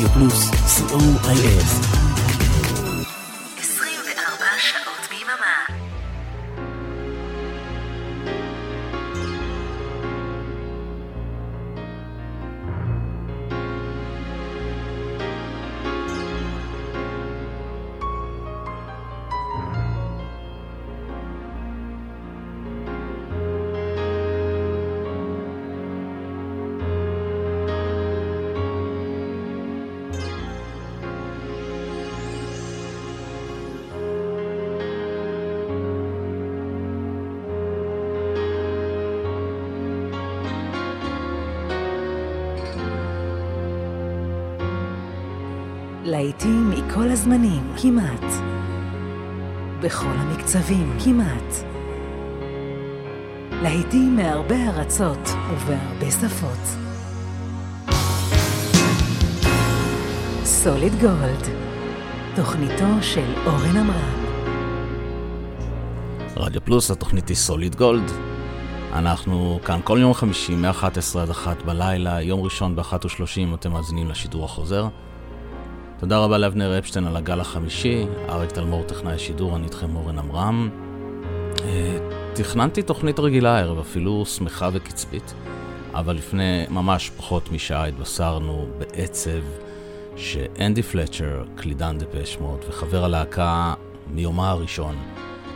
[0.00, 0.50] Radio Plus,
[0.88, 1.99] COIS.
[47.00, 48.24] מכל הזמנים, כמעט.
[49.82, 51.54] בכל המקצבים, כמעט.
[53.62, 56.78] להיטים מהרבה ארצות ובהרבה שפות.
[60.44, 61.46] סוליד גולד,
[62.36, 64.24] תוכניתו של אורן עמרם.
[66.36, 68.10] רדיו פלוס, התוכנית היא סוליד גולד.
[68.92, 74.44] אנחנו כאן כל יום חמישי מ-11 עד 1 בלילה, יום ראשון ב-1.30 אתם מאזינים לשידור
[74.44, 74.88] החוזר.
[76.00, 80.70] תודה רבה לאבנר אפשטיין על הגל החמישי, אריק תלמור טכנאי שידור, אני איתכם אורן עמרם.
[81.64, 81.98] אה,
[82.34, 85.34] תכננתי תוכנית רגילה הערב, אפילו שמחה וקצבית,
[85.94, 89.40] אבל לפני ממש פחות משעה התבשרנו בעצב
[90.16, 93.74] שאנדי פלצ'ר, קלידן דפש מוד וחבר הלהקה
[94.10, 94.96] מיומה הראשון,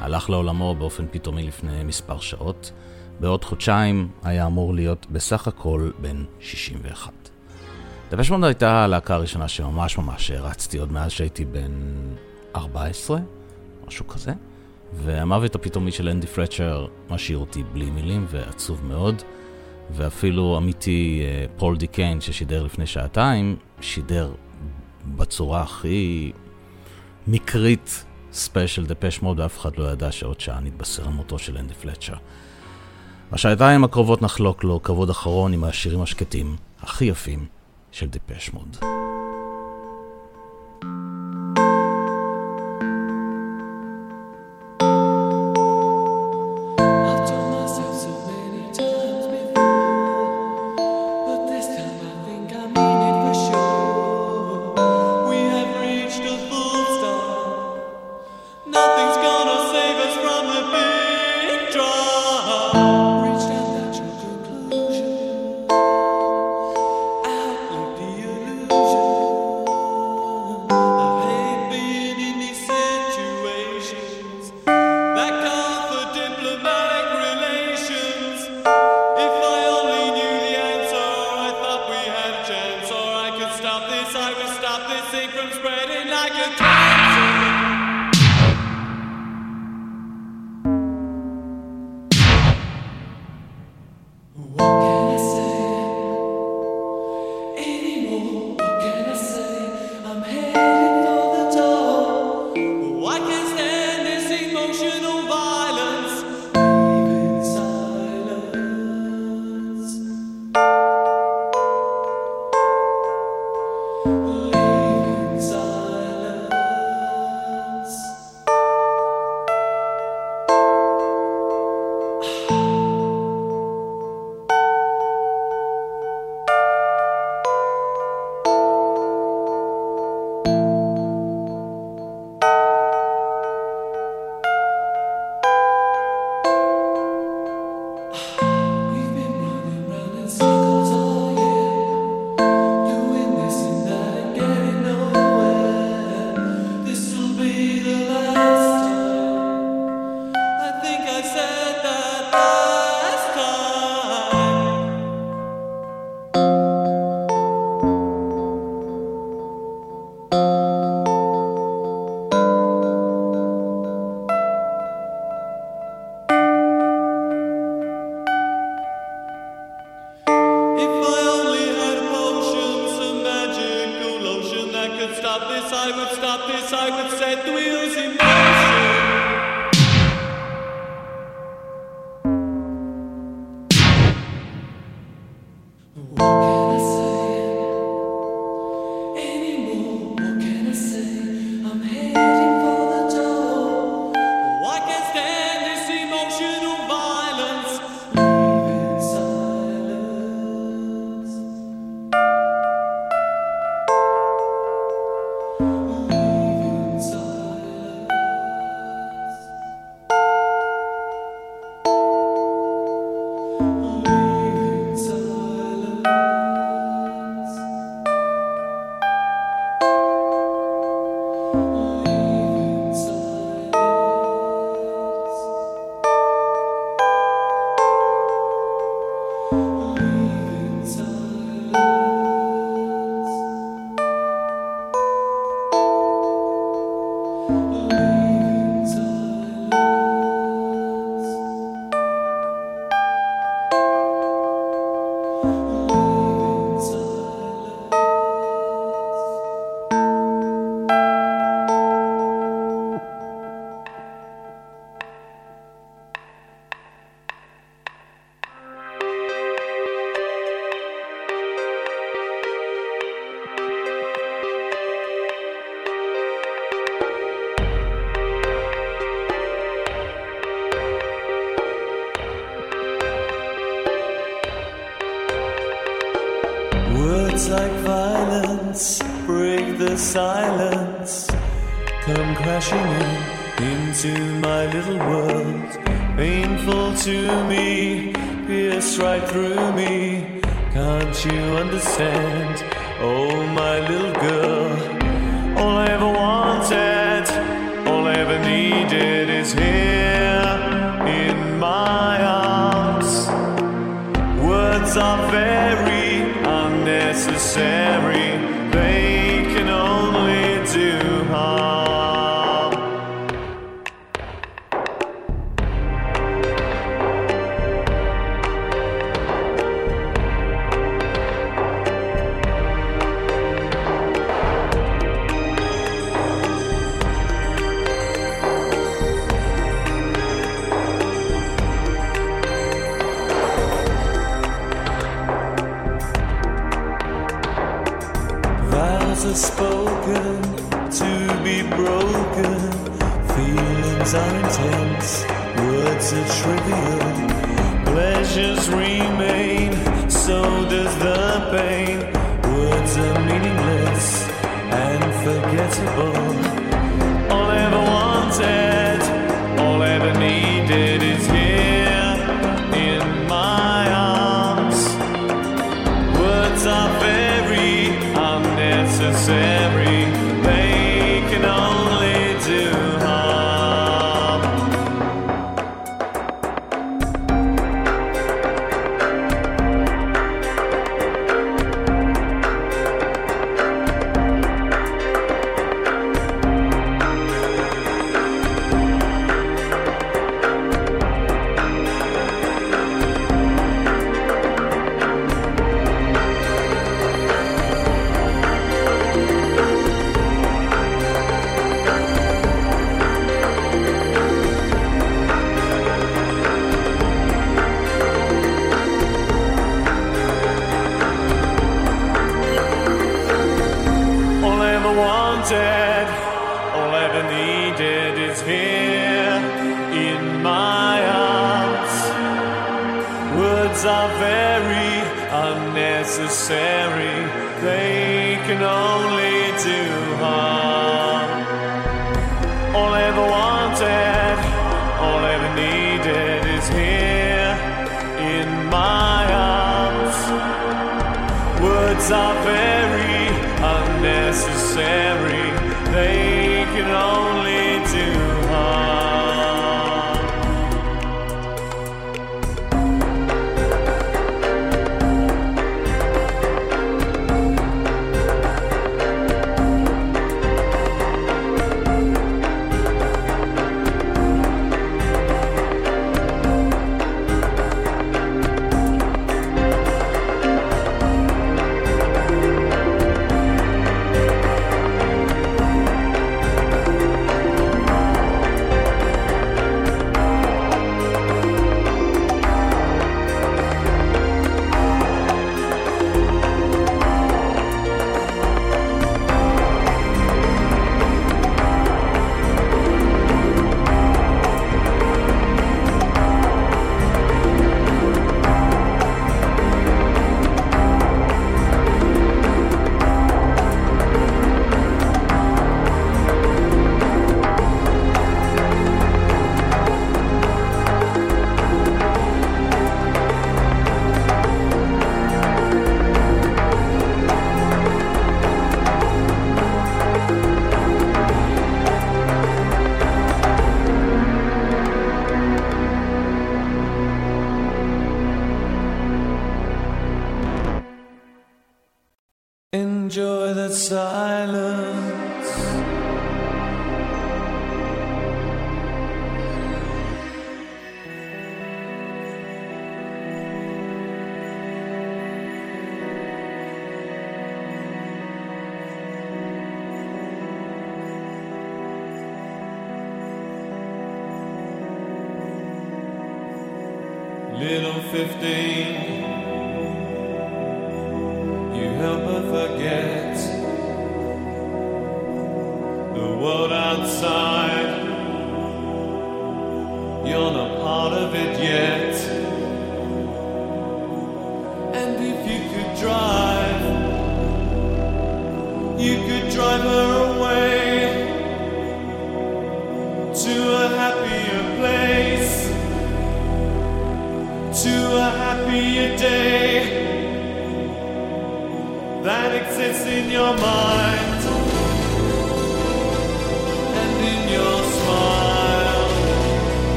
[0.00, 2.72] הלך לעולמו באופן פתאומי לפני מספר שעות.
[3.20, 7.21] בעוד חודשיים היה אמור להיות בסך הכל בן 61.
[8.12, 11.72] דפש מוד הייתה הלהקה הראשונה שממש ממש הרצתי עוד מאז שהייתי בן
[12.56, 13.18] 14,
[13.86, 14.32] משהו כזה.
[14.92, 19.22] והמוות הפתאומי של אנדי פלצ'ר משאיר אותי בלי מילים ועצוב מאוד.
[19.90, 24.32] ואפילו עמיתי אה, פול די קיין ששידר לפני שעתיים, שידר
[25.16, 26.32] בצורה הכי
[27.26, 31.74] מקרית ספיישל דפש מוד, ואף אחד לא ידע שעוד שעה נתבשר על מותו של אנדי
[31.74, 32.14] פלצ'ר.
[33.32, 37.46] בשעתיים הקרובות נחלוק לו כבוד אחרון עם השירים השקטים, הכי יפים,
[37.92, 39.01] של דיפש מוד.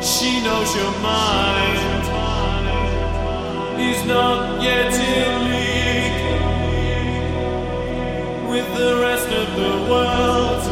[0.00, 2.04] She knows your mind
[3.80, 6.22] is not yet in league
[8.50, 10.62] with the rest of the world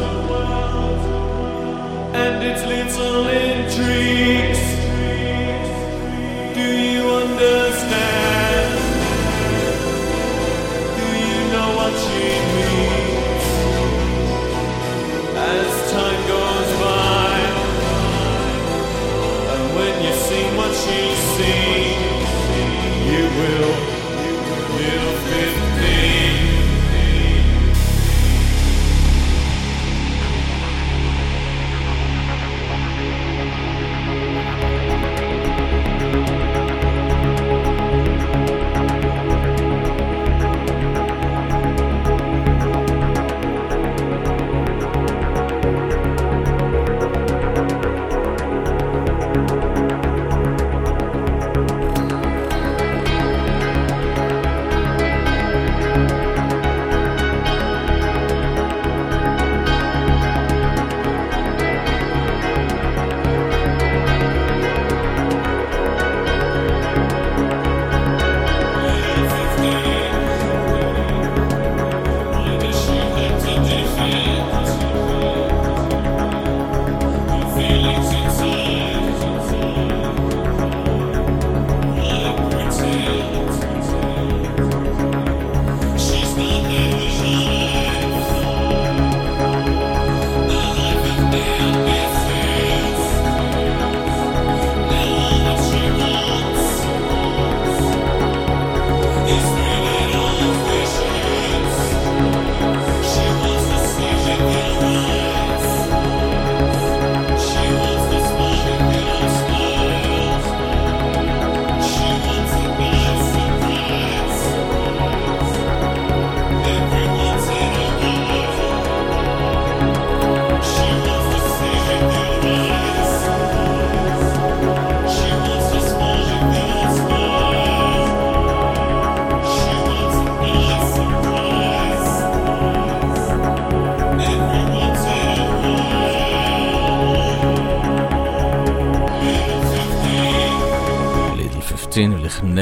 [2.15, 4.44] and its little intrigues.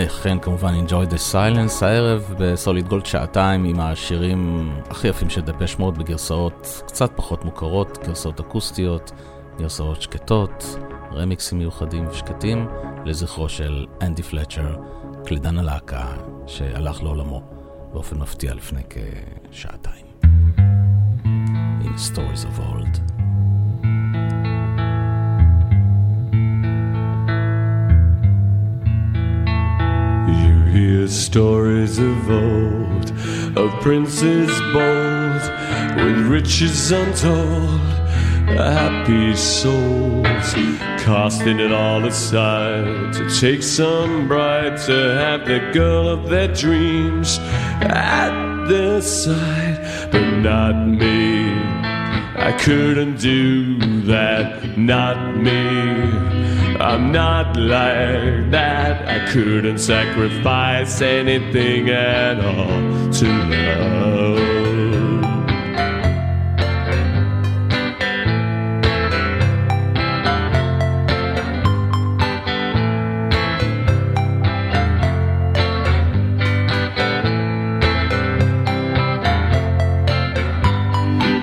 [0.07, 5.75] כן כמובן Enjoy the Silence הערב בסוליד גולד שעתיים עם השירים הכי יפים של דפש
[5.79, 9.11] מוד בגרסאות קצת פחות מוכרות, גרסאות אקוסטיות,
[9.57, 10.77] גרסאות שקטות,
[11.13, 12.67] רמיקסים מיוחדים ושקטים
[13.05, 14.75] לזכרו של אנדי פלצ'ר,
[15.25, 16.05] קלידן הלהקה
[16.47, 17.41] שהלך לעולמו
[17.93, 20.05] באופן מפתיע לפני כשעתיים.
[21.83, 23.02] הנה Stories of Old.
[31.33, 33.09] Stories of old,
[33.57, 35.41] of princes bold,
[35.97, 37.79] with riches untold,
[38.55, 40.53] happy souls,
[41.03, 47.39] casting it all aside to take some bride to have the girl of their dreams
[47.81, 49.79] at their side,
[50.11, 51.51] but not me.
[52.35, 56.32] I couldn't do that, not me.
[56.83, 59.07] I'm not like that.
[59.07, 64.43] I couldn't sacrifice anything at all to love.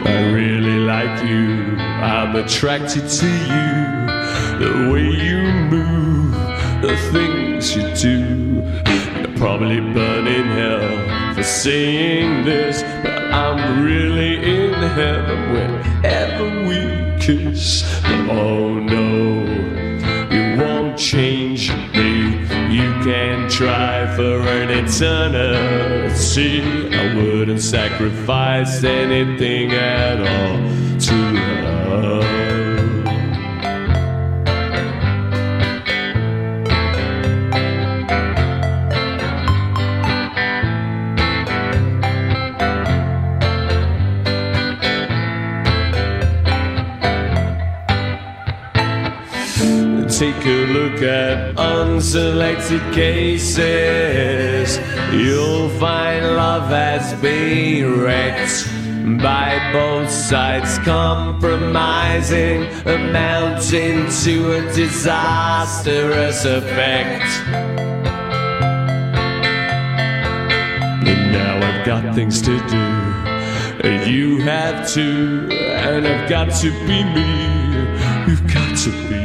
[0.05, 1.77] I really like you.
[2.05, 3.60] I'm attracted to you.
[6.81, 8.63] The things you do.
[9.21, 17.85] You're probably burning hell for saying this, but I'm really in heaven whenever we kiss.
[18.31, 19.45] Oh no,
[20.31, 22.39] you won't change me.
[22.75, 26.63] You can try for an eternity.
[26.97, 30.57] I wouldn't sacrifice anything at all
[30.99, 31.15] to
[31.91, 32.30] love.
[52.13, 54.79] Unselected cases.
[55.13, 58.67] You'll find love has been wrecked
[59.23, 67.31] by both sides compromising, amounting to a disastrous effect.
[71.07, 74.11] And now I've got things to do.
[74.11, 77.29] You have to, and I've got to be me.
[78.27, 79.20] You've got to be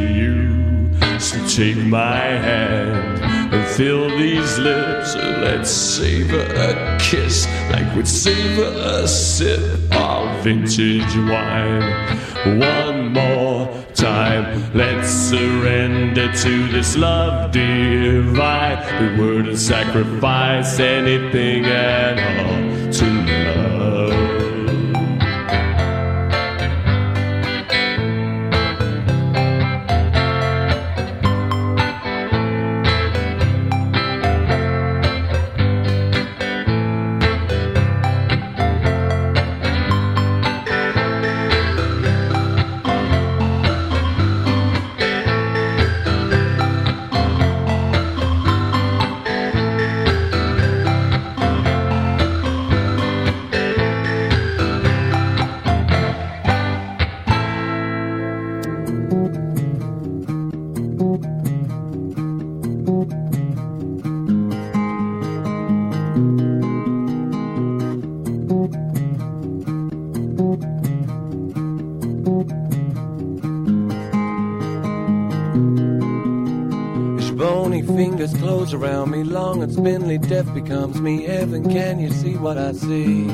[1.56, 5.16] take my hand and fill these lips.
[5.16, 9.62] Let's savor a kiss like we'd savor a sip
[9.94, 12.60] of vintage wine.
[12.60, 18.78] One more time, let's surrender to this love divine.
[19.00, 23.85] We wouldn't sacrifice anything at all to love.
[82.88, 83.28] See?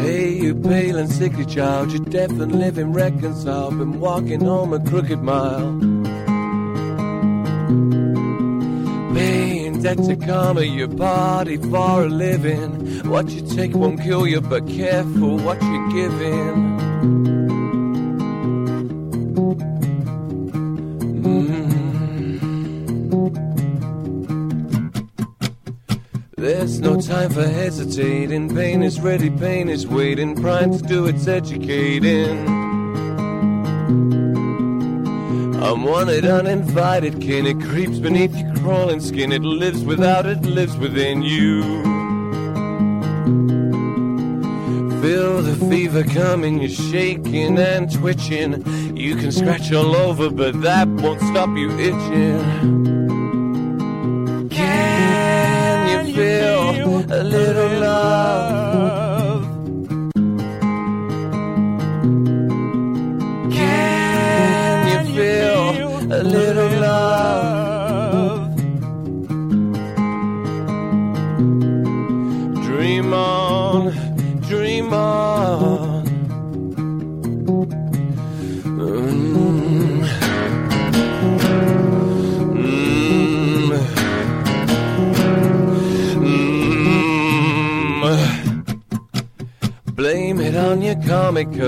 [0.00, 4.80] Hey, you pale and sickly child, you're deaf and living reconciled, been walking home a
[4.80, 5.72] crooked mile.
[9.14, 13.08] Paying debt to karma, your body for a living.
[13.08, 17.31] What you take won't kill you, but careful what you're giving.
[27.94, 28.54] For hesitating.
[28.54, 30.34] Pain is ready, pain is waiting.
[30.36, 32.46] Prime to do its educating.
[35.62, 37.46] I'm wanted, uninvited kin.
[37.46, 39.32] It creeps beneath your crawling skin.
[39.32, 41.62] It lives without, it lives within you.
[45.02, 48.96] Feel the fever coming, you're shaking and twitching.
[48.96, 53.01] You can scratch all over, but that won't stop you itching.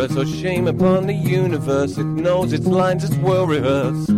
[0.09, 1.97] Curse or shame upon the universe.
[1.99, 4.11] It knows its lines, it's well rehearsed.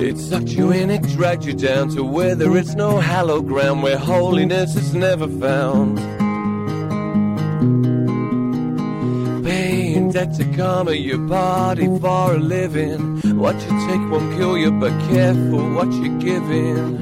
[0.00, 3.82] It sucked you in, it dragged you down to where there is no hallowed ground,
[3.82, 5.98] where holiness is never found.
[9.44, 13.20] Paying debt to karma, your body for a living.
[13.38, 17.01] What you take won't kill you, but careful what you're giving.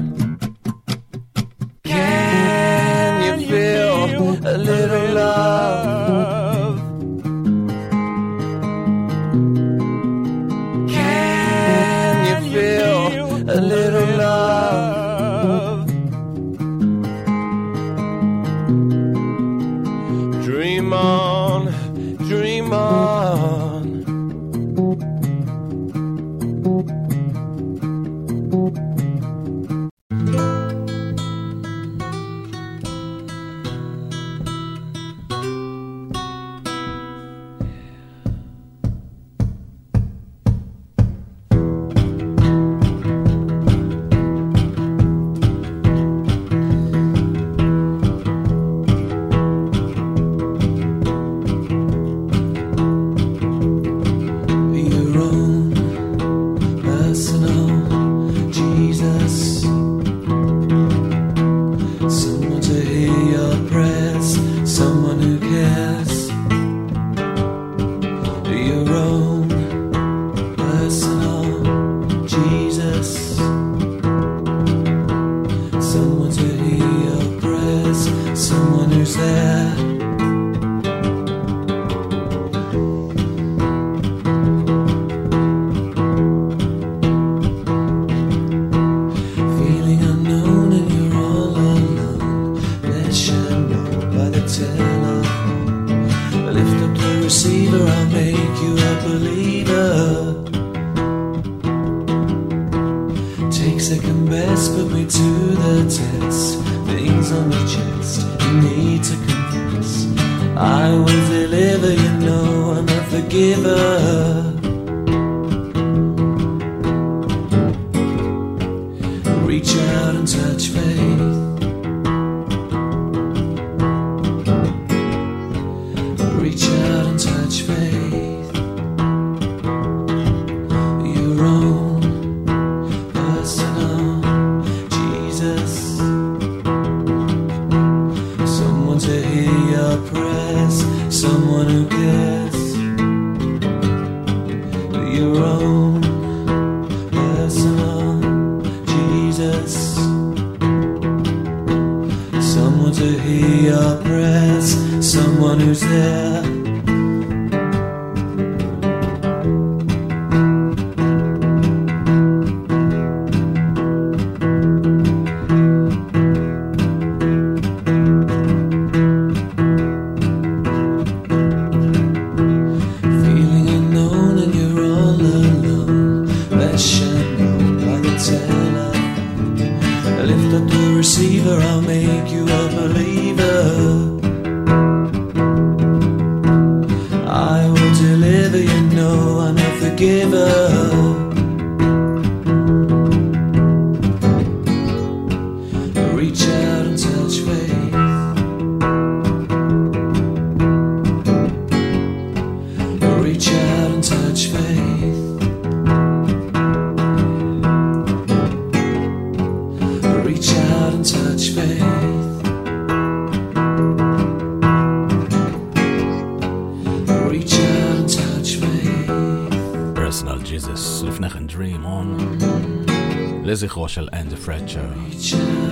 [223.61, 224.89] לזכרו של אנדי פרצ'ר.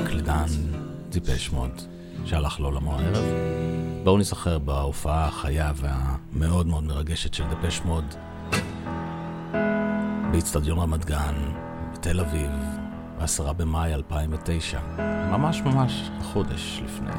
[0.07, 0.45] קלידן
[1.09, 1.81] דיפש מוד,
[2.25, 3.23] שהלך לעולמו הערב.
[4.03, 8.15] בואו נזכר בהופעה החיה והמאוד מאוד מרגשת של דפש מוד
[10.31, 11.35] באיצטדיון רמת גן,
[11.93, 12.51] בתל אביב,
[13.17, 14.79] ב-10 במאי 2009,
[15.31, 17.11] ממש ממש חודש לפני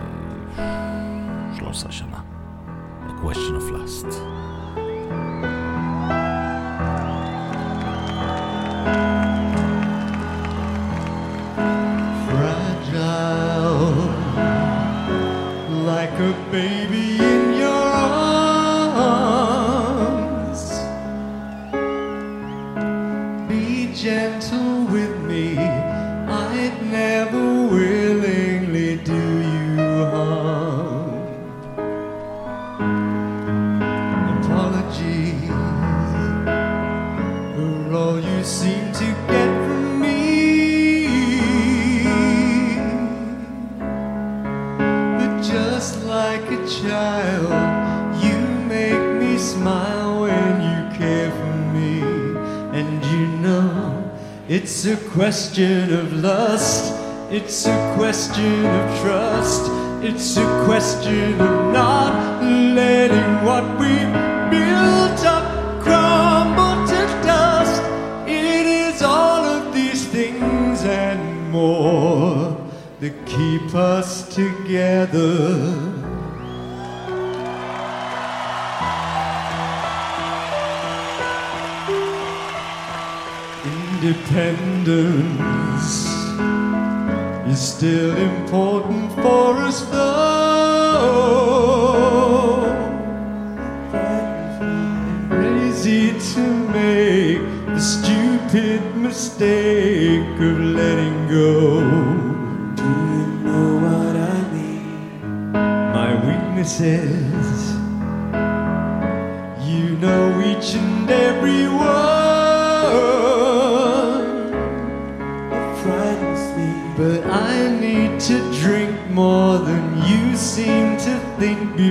[1.58, 2.20] 13 שנה.
[3.08, 4.16] A question of lust.
[16.50, 16.99] Baby
[54.62, 56.92] it's a question of lust,
[57.30, 59.70] it's a question of trust,
[60.04, 62.42] it's a question of not
[62.74, 63.94] letting what we
[64.52, 67.80] built up crumble to dust.
[68.28, 72.54] It is all of these things and more
[73.00, 75.89] that keep us together.
[84.30, 86.06] Independence
[87.50, 91.10] is still important for us, though.
[95.30, 97.40] Crazy to make
[97.74, 101.80] the stupid mistake of letting go.
[102.76, 105.52] Do you know what I mean?
[105.52, 107.29] My weaknesses,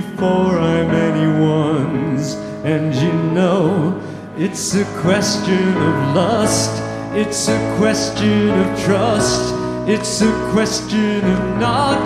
[0.00, 2.34] before I'm anyone's.
[2.64, 4.00] And you know,
[4.36, 6.72] it's a question of lust,
[7.14, 9.54] it's a question of trust,
[9.86, 11.98] it's a question of not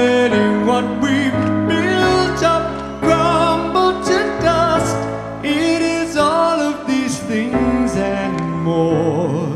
[0.00, 1.40] letting what we've
[1.72, 2.64] built up
[3.02, 4.98] crumble to dust.
[5.44, 8.36] It is all of these things and
[8.70, 9.46] more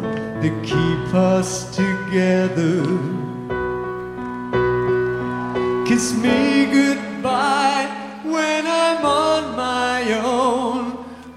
[0.43, 2.82] that keep us together.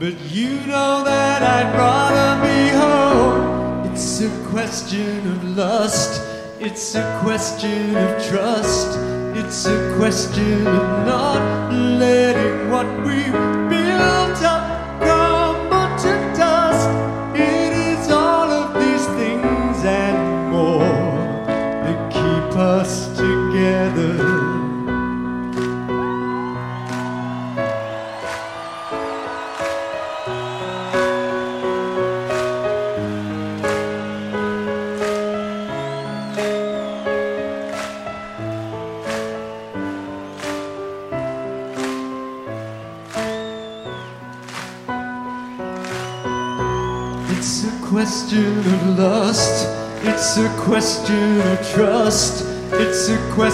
[0.05, 3.91] But you know that I'd rather be home.
[3.91, 6.21] It's a question of lust.
[6.59, 8.99] It's a question of trust.
[9.35, 14.54] It's a question of not letting what we've built up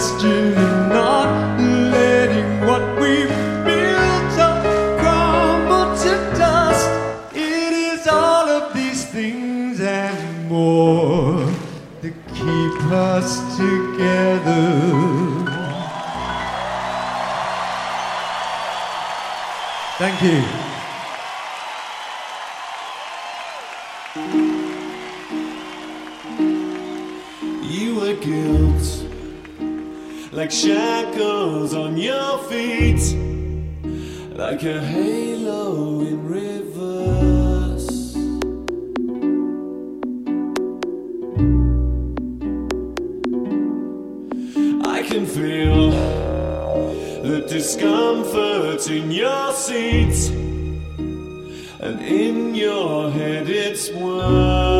[0.02, 3.28] It's a question of not letting what we've
[3.64, 4.64] built up
[4.98, 6.90] crumble to dust.
[7.32, 11.46] It is all of these things and more
[12.00, 14.64] that keep us together.
[19.98, 20.42] Thank you.
[27.62, 29.01] You were guilt,
[30.32, 33.02] like shackles on your feet,
[34.34, 38.16] like a halo in reverse.
[44.86, 45.90] I can feel
[47.22, 50.30] the discomfort in your seat,
[51.80, 54.71] and in your head it's worse.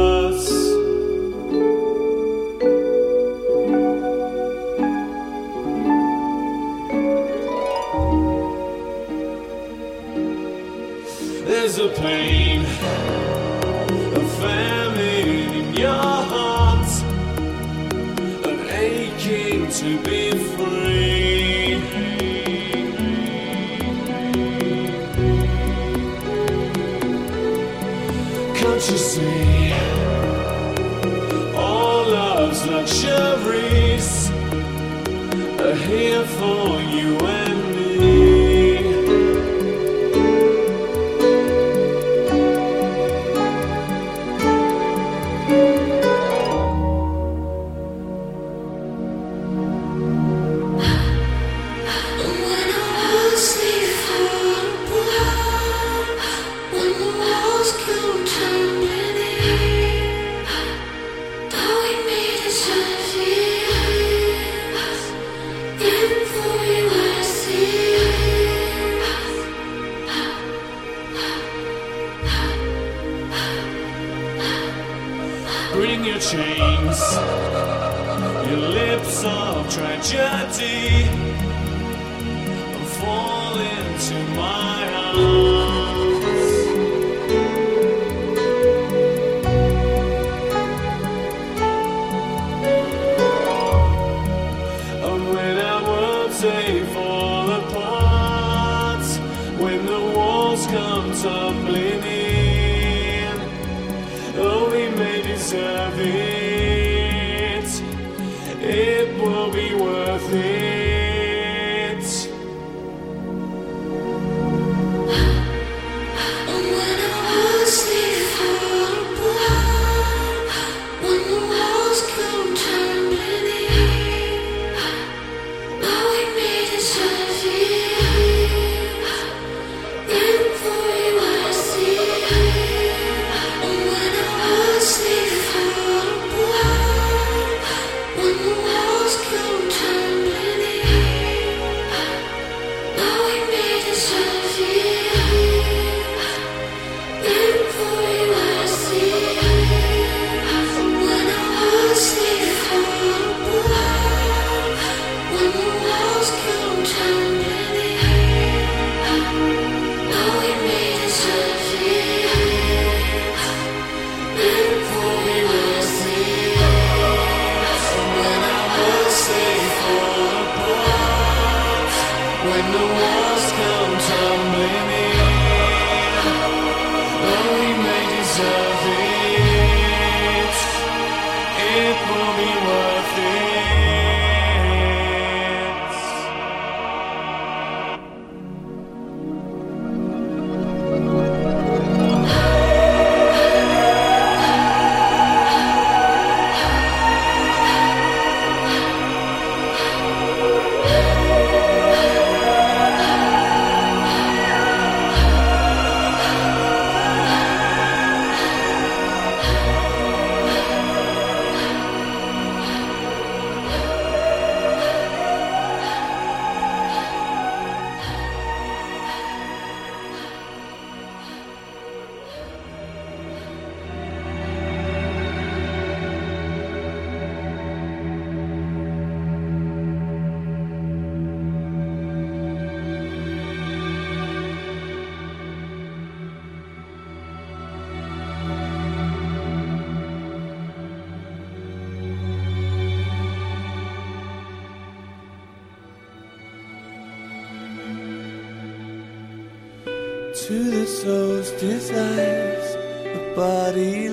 [251.62, 254.08] Desires, the body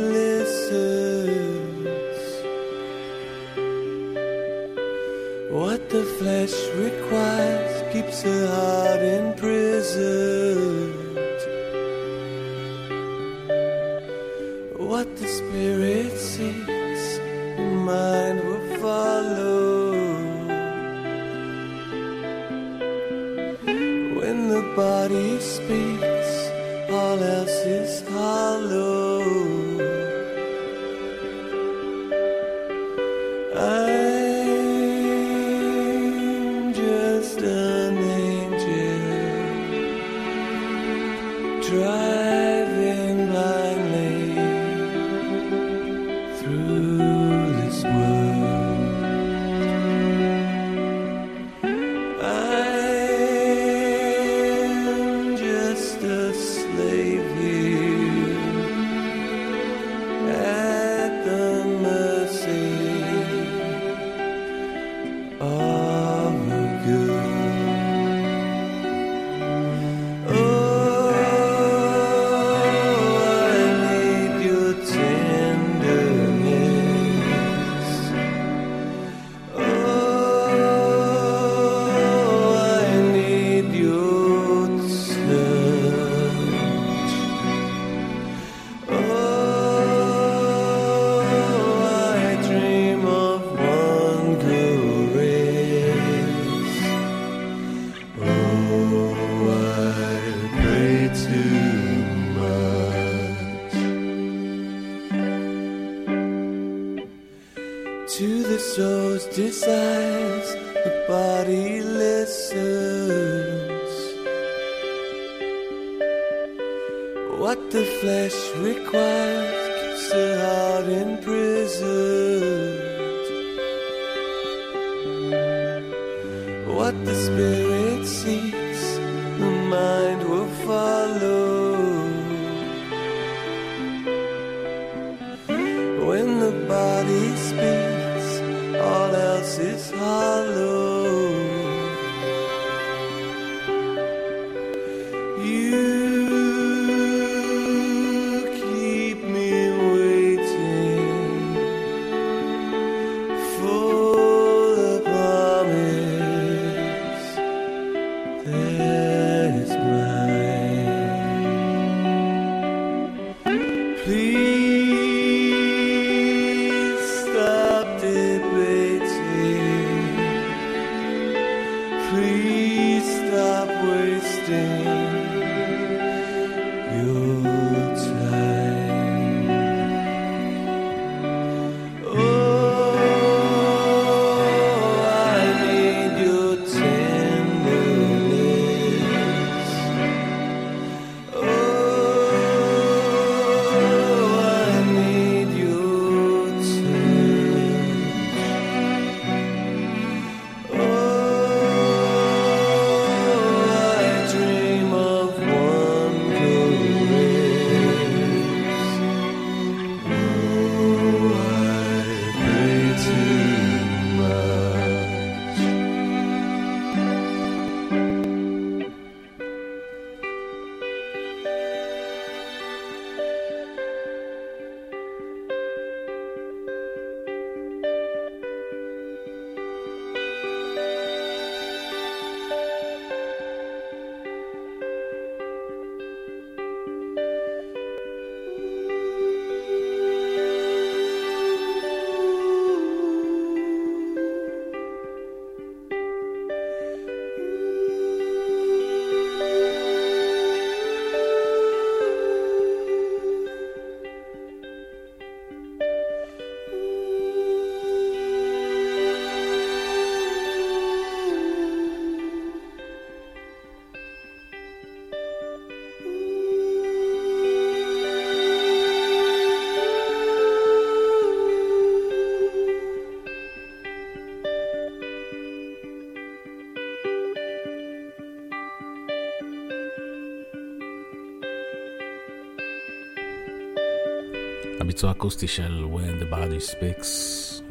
[285.00, 287.08] הביצוע האקוסטי של When the Body Speaks,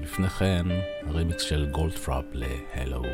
[0.02, 0.66] לפני כן
[1.06, 3.06] הרימיקס של גולדפראפ ל-Hello.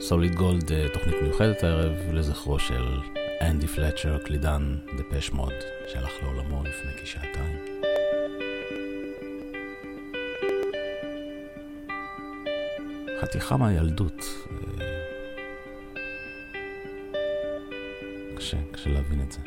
[0.00, 3.00] סוליד גולד, אה, תוכנית מיוחדת הערב לזכרו של
[3.40, 5.52] אנדי פלצ'ר, קלידן דפש מוד,
[5.92, 7.58] שהלך לעולמו לפני כשעתיים.
[13.20, 14.24] חתיכה מהילדות.
[14.80, 14.86] אה,
[18.36, 19.40] קשה, קשה להבין את זה.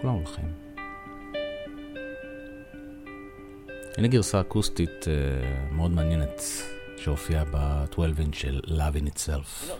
[0.00, 0.52] כולם הולכים.
[3.96, 6.42] הנה גרסה אקוסטית uh, מאוד מעניינת
[6.96, 9.72] שהופיעה ב-12 אינץ' של Love in Itself.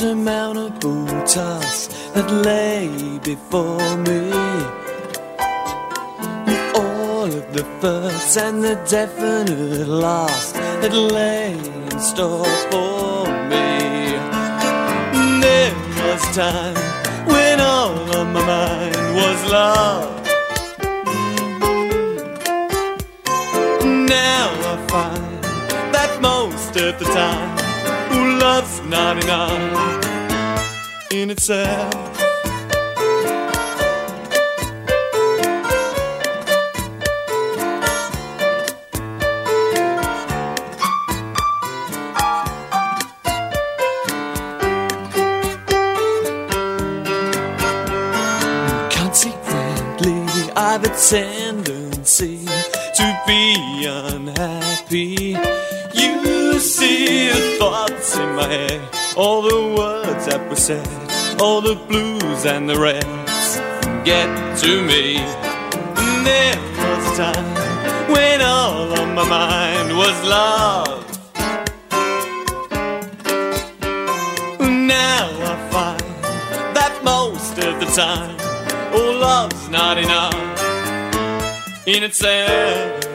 [0.00, 4.32] Insurmountable tasks that lay before me.
[6.74, 14.16] All of the first and the definite last that lay in store for me.
[15.42, 15.74] There
[16.06, 16.76] was time
[17.26, 20.24] when all of my mind was love.
[23.84, 25.44] Now I find
[25.92, 27.49] that most of the time,
[29.14, 31.92] not enough in itself.
[48.92, 50.88] Consequently, I've a
[60.50, 60.86] were said,
[61.40, 63.56] all the blues and the reds
[64.04, 65.18] get to me.
[66.24, 71.06] There was a time when all on my mind was love.
[74.60, 76.00] Now I find
[76.74, 78.36] that most of the time,
[78.92, 80.34] oh, love's not enough
[81.86, 83.09] in itself.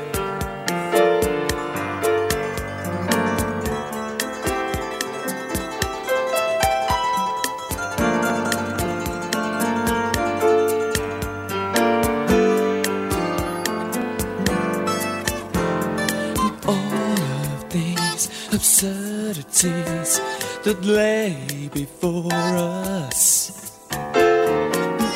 [20.66, 23.78] That lay before us.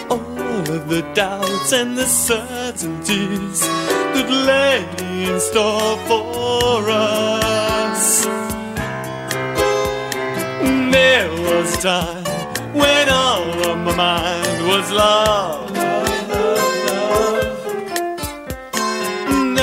[0.07, 4.85] All of the doubts and the certainties that lay
[5.27, 8.25] in store for us.
[10.93, 12.25] There was a time
[12.75, 15.71] when all on my mind was love.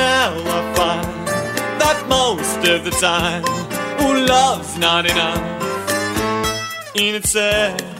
[0.02, 1.28] Now I find
[1.80, 3.44] that most of the time,
[4.00, 5.55] oh, love's not enough
[6.98, 7.95] in itself.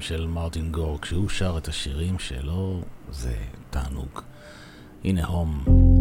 [0.00, 3.36] של מרטין גור, כשהוא שר את השירים שלו, זה
[3.70, 4.20] תענוג.
[5.04, 5.99] הנה הום.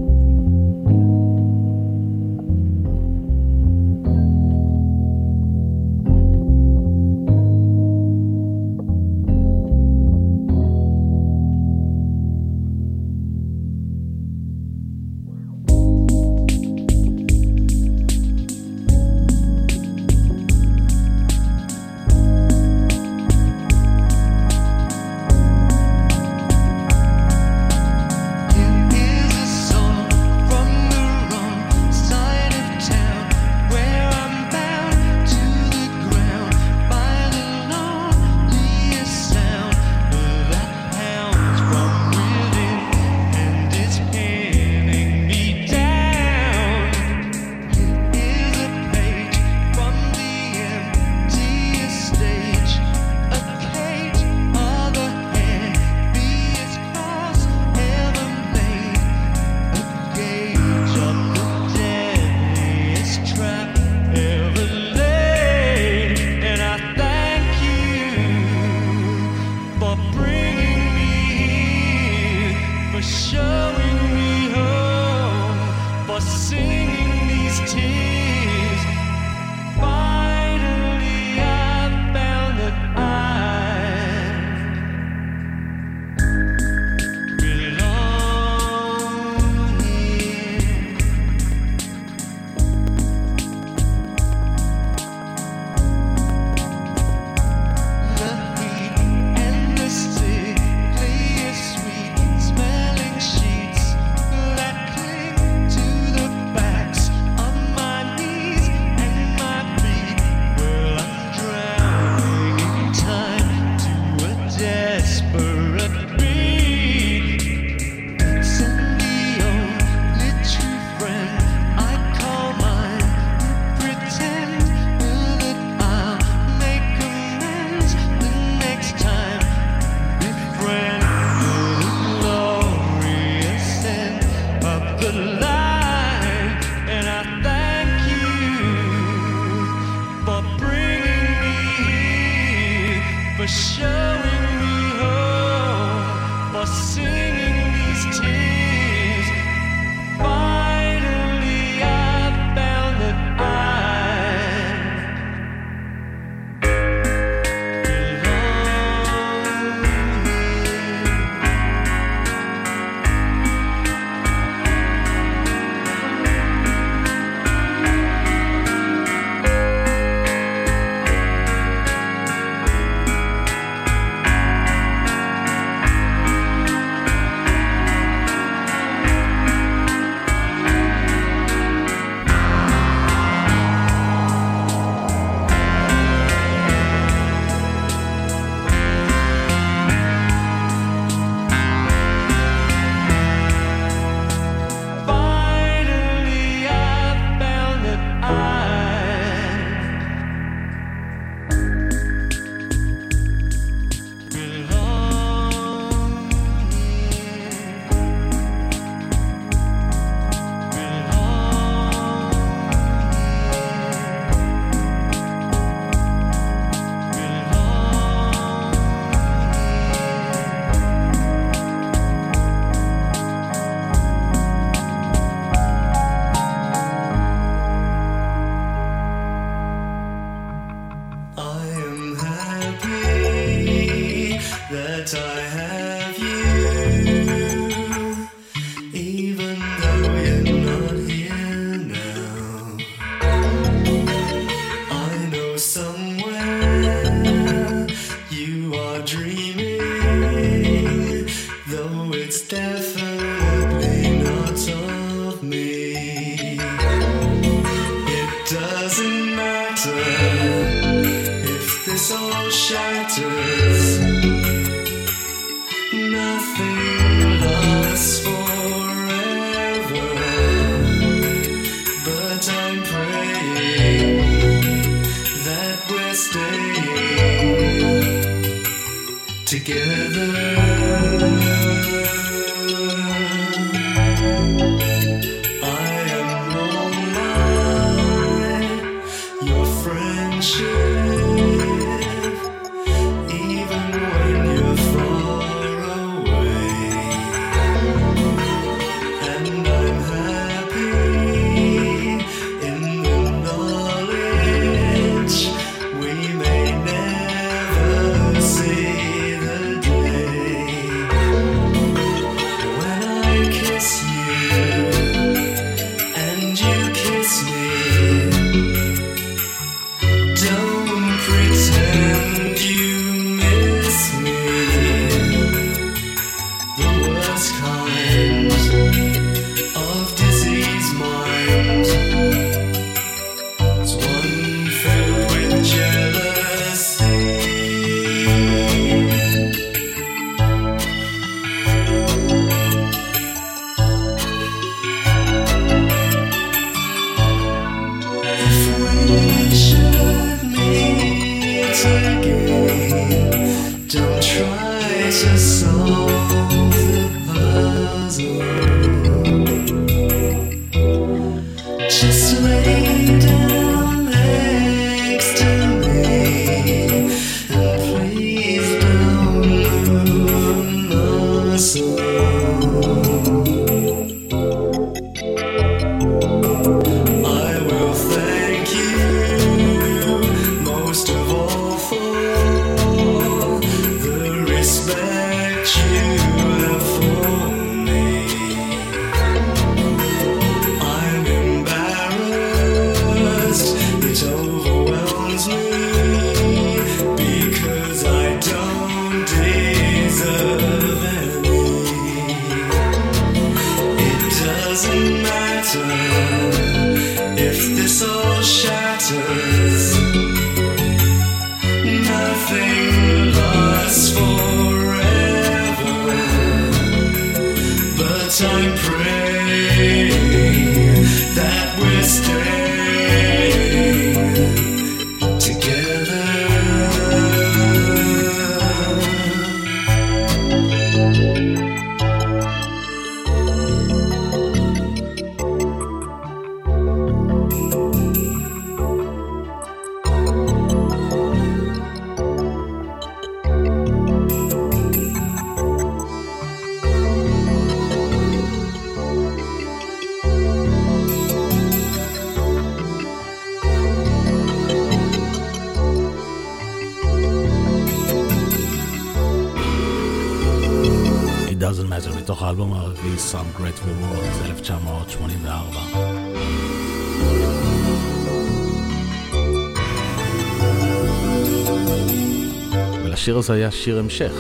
[473.50, 474.32] זה היה שיר המשך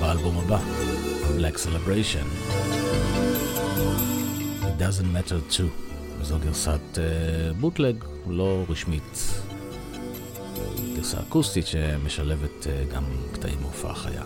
[0.00, 0.58] באלבום הבא,
[1.38, 2.26] Black Celebration.
[4.62, 5.70] It doesn't matter too,
[6.20, 9.42] וזו גרסת אה, בוטלג uh, לא רשמית.
[10.96, 14.22] גרסה אקוסטית שמשלבת uh, גם קטעים מהופעה חיה.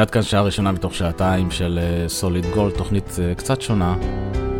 [0.00, 1.78] ועד כאן שעה ראשונה מתוך שעתיים של
[2.08, 3.96] סוליד uh, גולד, תוכנית uh, קצת שונה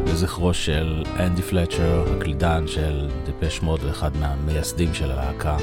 [0.06, 5.56] לזכרו של אנדי פלצ'ר, הקלידן של דיפש מוד ואחד מהמייסדים של הלהקה,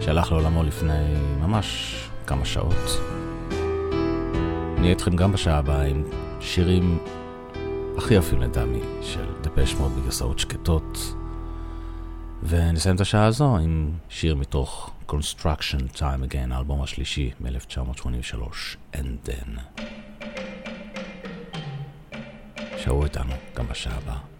[0.00, 1.96] שהלך לעולמו לפני ממש
[2.26, 3.00] כמה שעות.
[4.78, 6.04] נהיה איתכם גם בשעה הבאה עם
[6.40, 6.98] שירים
[7.96, 11.14] הכי יפים לטעמי של דיפש מוד בגרסאות שקטות.
[12.42, 14.81] ונסיים את השעה הזו עם שיר מתוך
[15.12, 18.36] Reconstruction Time Again, האלבום השלישי מ-1983,
[18.94, 19.80] And Then.
[22.78, 24.31] שאו איתנו גם בשעה הבאה.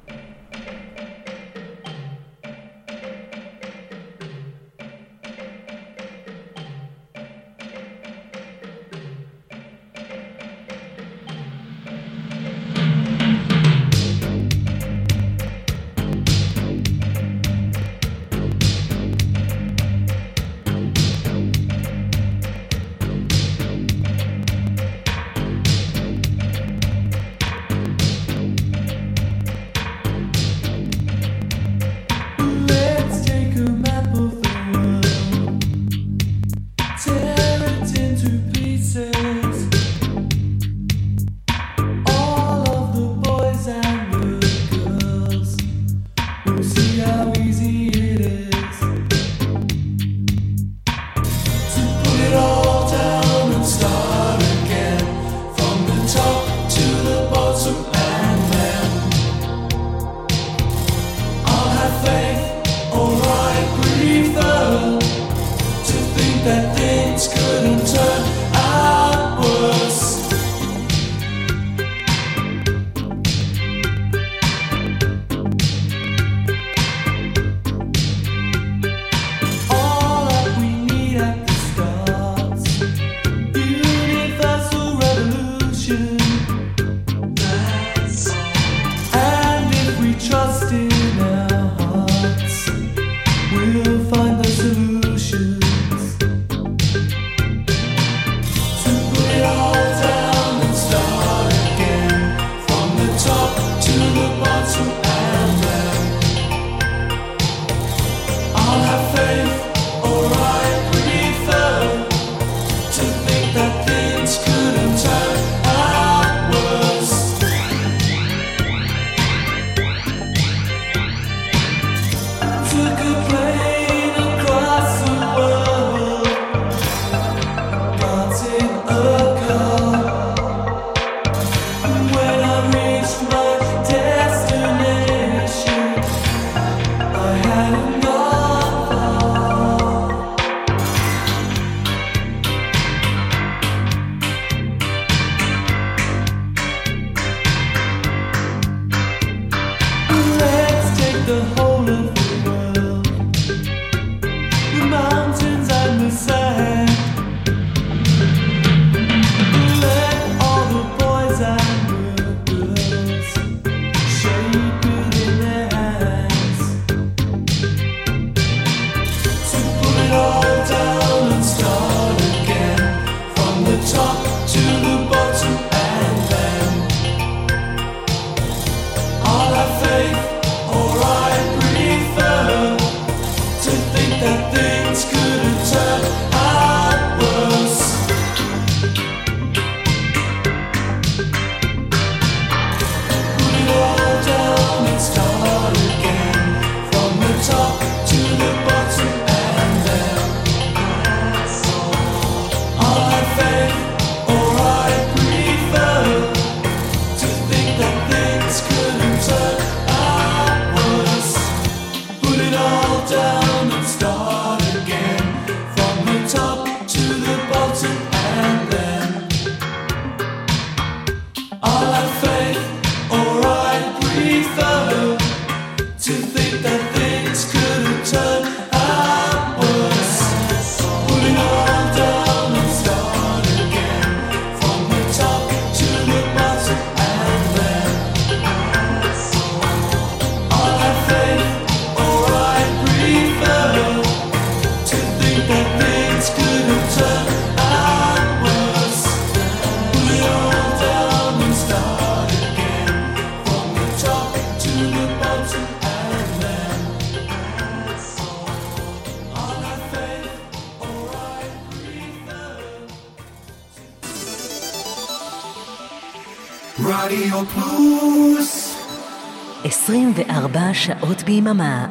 [270.42, 271.86] ארבע שעות ביממה.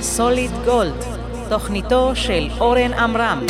[0.00, 1.04] סוליד גולד,
[1.48, 3.46] תוכניתו של אורן עמרם.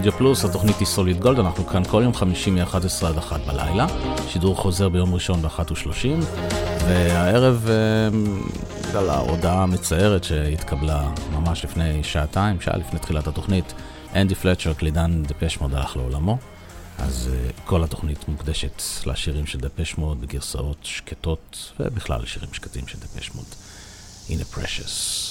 [0.00, 3.86] רדיו פלוס, התוכנית היא סוליד גולד, אנחנו כאן כל יום חמישי מ-11 עד 1 בלילה,
[4.28, 6.24] שידור חוזר ביום ראשון ב-13:30,
[6.86, 8.18] והערב, אה,
[8.88, 13.74] בגלל ההודעה המצערת שהתקבלה ממש לפני שעתיים, שעה לפני תחילת התוכנית,
[14.14, 16.38] אנדי פלצ'ר, קלידן דפש מוד הלך לעולמו,
[16.98, 22.98] אז אה, כל התוכנית מוקדשת לשירים של דפש מוד בגרסאות שקטות, ובכלל לשירים שקטים של
[22.98, 23.46] דפש מוד.
[24.28, 25.29] In a precious.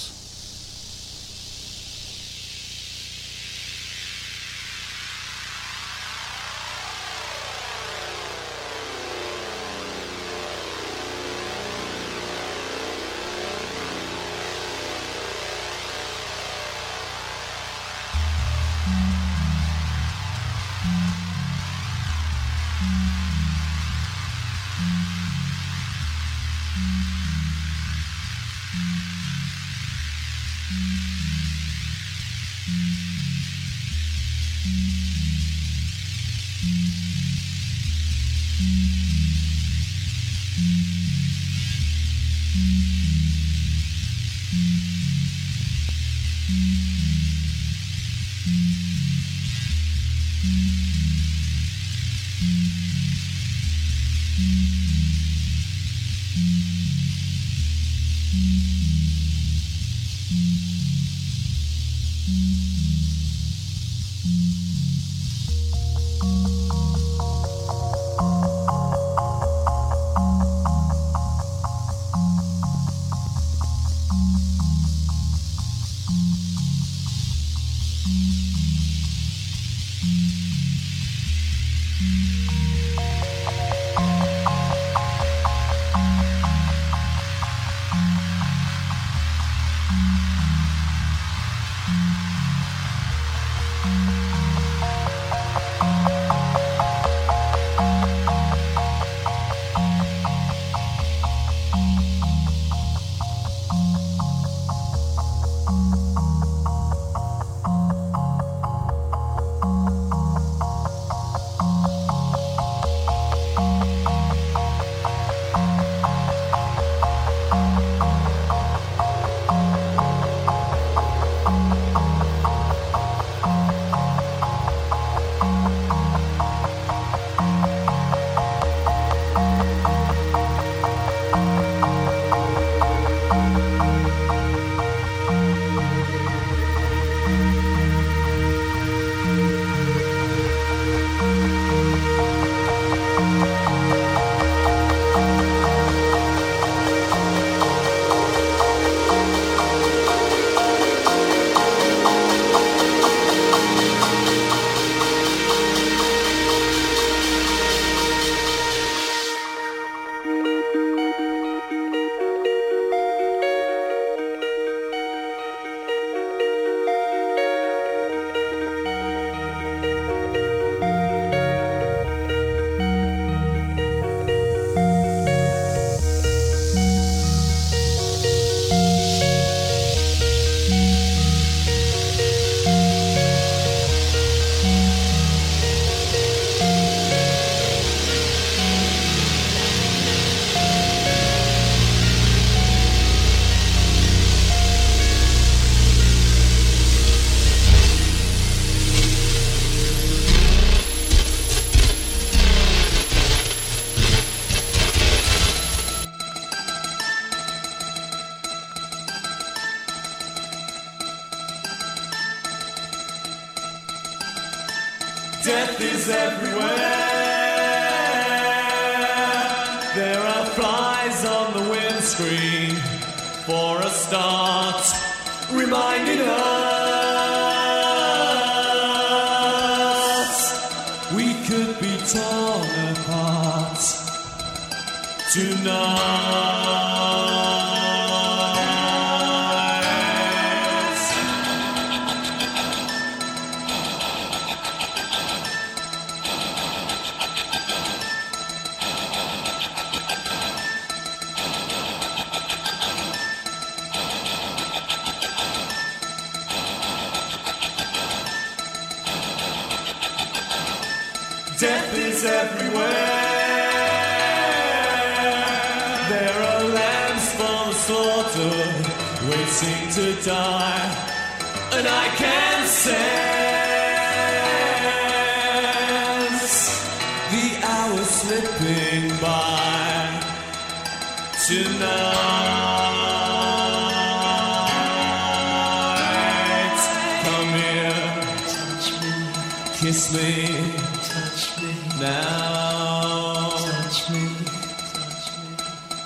[289.92, 290.76] sleep.
[291.04, 293.50] Touch me now.
[293.50, 294.24] Touch me.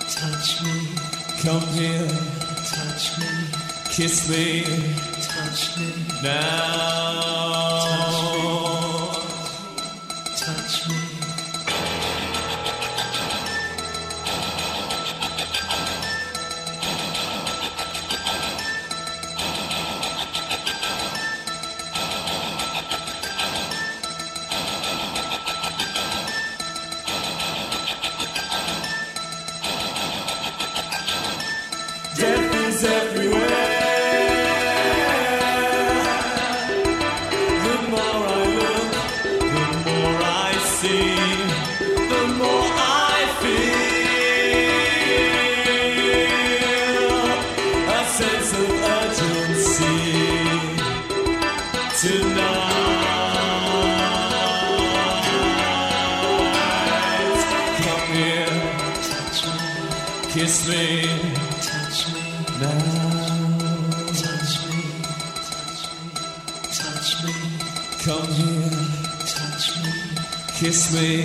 [0.09, 0.75] Touch me.
[1.43, 2.07] Come here.
[2.75, 3.27] Touch me.
[3.89, 4.63] Kiss me.
[5.21, 5.89] Touch me
[6.23, 7.42] now.
[70.93, 71.22] me.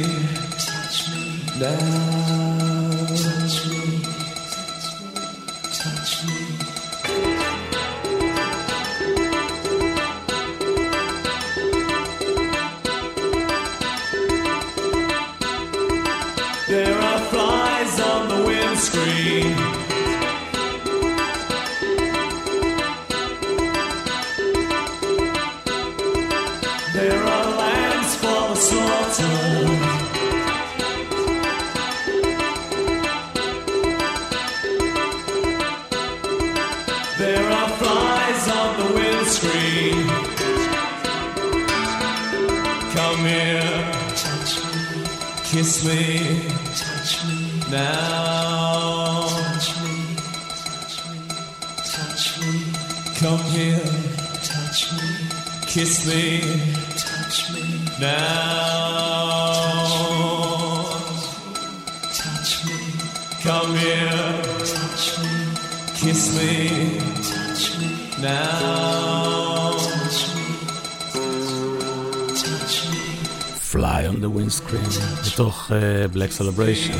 [75.70, 75.82] מתוך
[76.12, 76.97] uh, Black Celebration.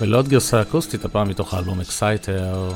[0.00, 2.70] ולעוד גרסה אקוסטית, הפעם מתוך האלבום אקסייטר.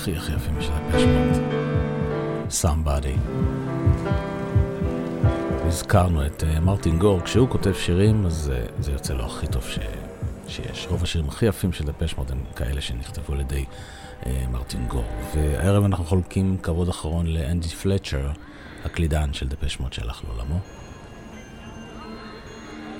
[0.00, 1.36] הכי הכי יפים של הפשמנט.
[2.62, 3.18] Somebody.
[5.66, 9.62] הזכרנו את אה, מרטין גור, כשהוא כותב שירים, אז אה, זה יוצא לו הכי טוב
[9.62, 9.78] ש...
[10.48, 10.86] שיש.
[10.90, 13.64] רוב השירים הכי יפים של דפשמוט הם כאלה שנכתבו על ידי
[14.26, 15.04] אה, מרטין גור.
[15.34, 18.30] והערב אנחנו חולקים כבוד אחרון לאנדי פלצ'ר,
[18.84, 20.58] הקלידן של דפשמוט שהלך לעולמו.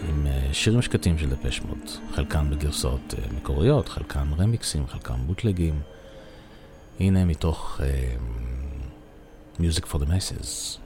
[0.09, 5.81] עם אה, שירים שקטים של דפשמוט, חלקם בגרסאות מקוריות, חלקם רמיקסים, חלקם בוטלגים.
[7.01, 10.80] הנה מתוך uh, Music for the Masses.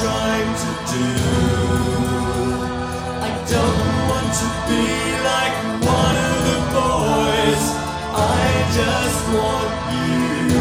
[0.00, 1.06] trying to do.
[3.28, 4.86] I don't want to be
[5.32, 7.64] like one of the boys.
[8.14, 8.46] I
[8.78, 10.54] just want you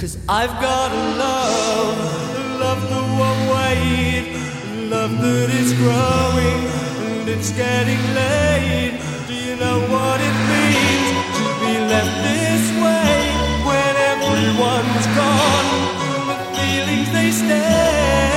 [0.00, 1.96] Cause I've got a love,
[2.40, 4.26] a love that won't wait,
[4.72, 6.60] a love that is growing
[7.06, 8.98] and it's getting late.
[9.28, 11.08] Do you know what it means
[11.38, 13.14] to be left this way
[13.68, 15.95] when everyone's gone?
[16.76, 18.35] feelings they stay.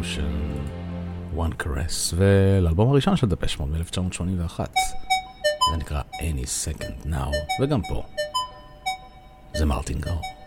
[0.00, 4.60] Revolution, One Caress, ולאלבום הראשון של דפש מוד מ-1981.
[5.70, 8.02] זה נקרא Any Second Now, וגם פה.
[9.56, 10.39] זה מרטין גאו.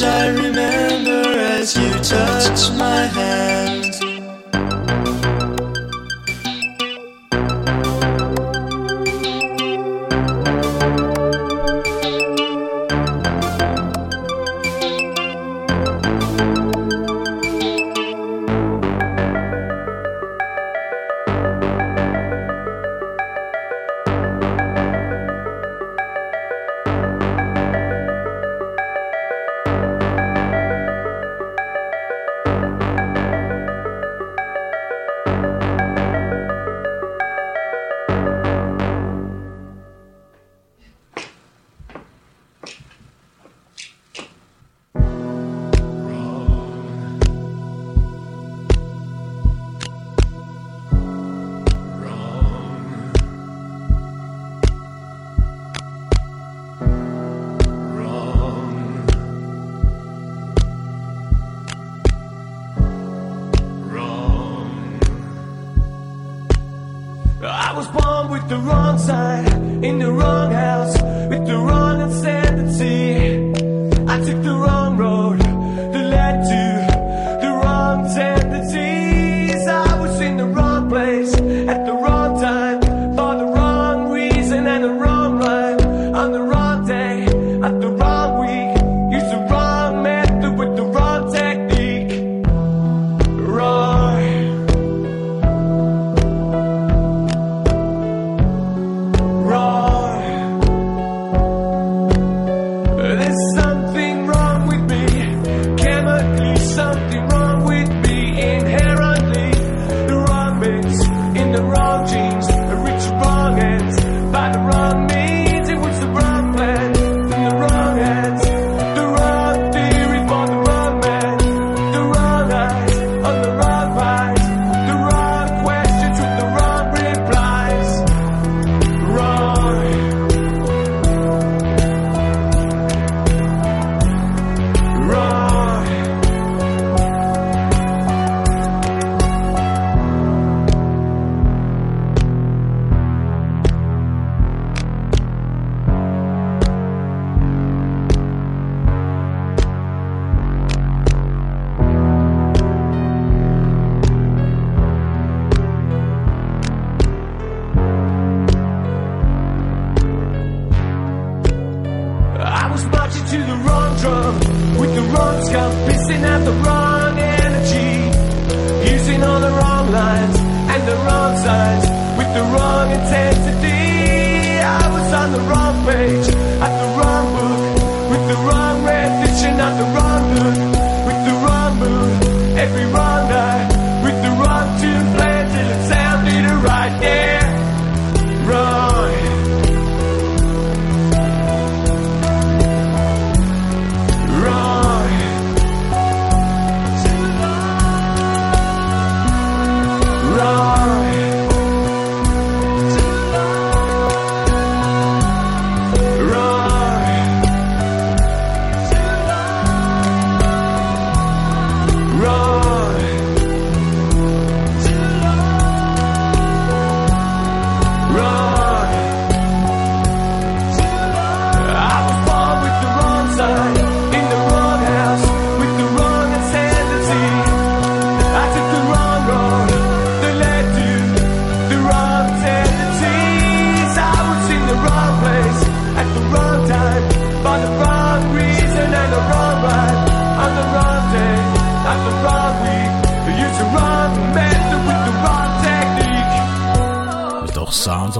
[0.00, 3.37] Message I remember as you touch my hand.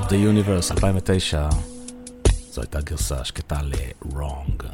[0.08, 1.48] The Universe, 2009.
[2.50, 4.64] זו הייתה גרסה שקטה ל-Wrong.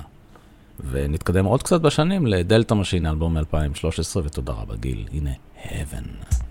[0.90, 5.30] ונתקדם עוד קצת בשנים לדלתא משין, אלבום מ-2013, ותודה רבה גיל, הנה,
[5.64, 6.43] Heaven.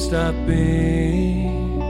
[0.00, 1.82] stopping,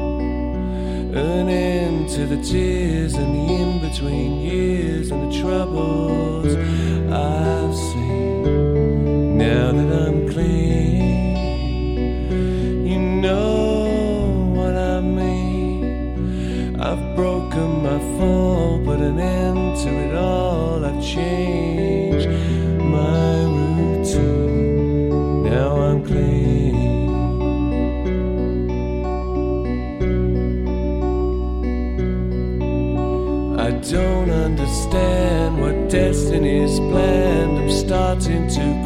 [1.14, 6.56] an end to the tears and the in between years and the troubles.
[7.12, 7.59] I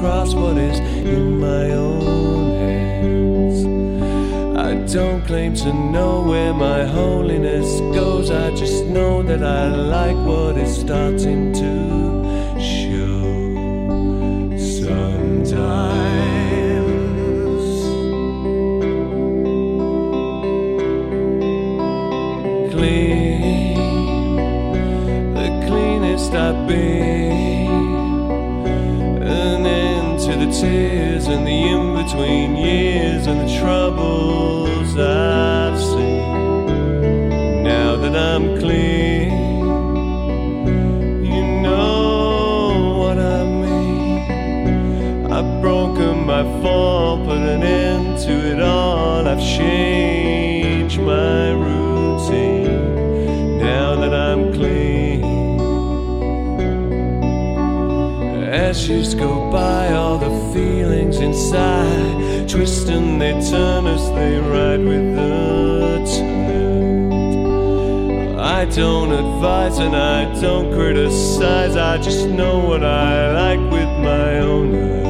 [0.04, 3.64] cross what is in my own hands.
[4.54, 10.18] I don't claim to know where my holiness goes, I just know that I like
[10.26, 11.93] what is starting to.
[32.14, 37.64] between years and the troubles I've seen.
[37.64, 39.32] Now that I'm clean,
[41.24, 45.26] you know what I mean.
[45.32, 49.26] I've broken my fall, put an end to it all.
[49.26, 52.78] I've changed my routine.
[53.58, 55.24] Now that I'm clean,
[58.52, 65.16] ashes go by all the feelings inside twist and they turn as they ride with
[65.16, 66.34] the tide.
[68.38, 74.38] I don't advise and I don't criticize, I just know what I like with my
[74.38, 75.03] own eyes.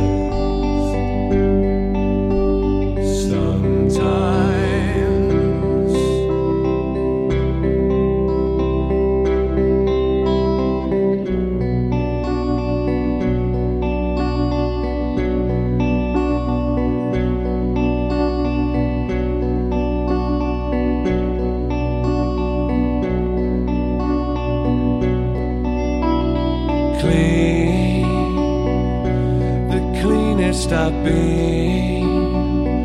[31.04, 32.80] I've been,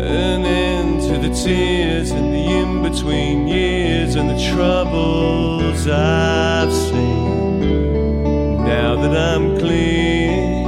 [0.00, 8.64] and into the tears and the in between years and the troubles I've seen.
[8.64, 10.64] Now that I'm clean,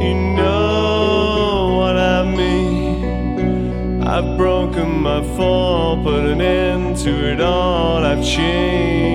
[0.00, 4.06] you know what I mean.
[4.06, 8.04] I've broken my fall, put an end to it all.
[8.04, 9.07] I've changed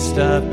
[0.00, 0.50] cleanest I've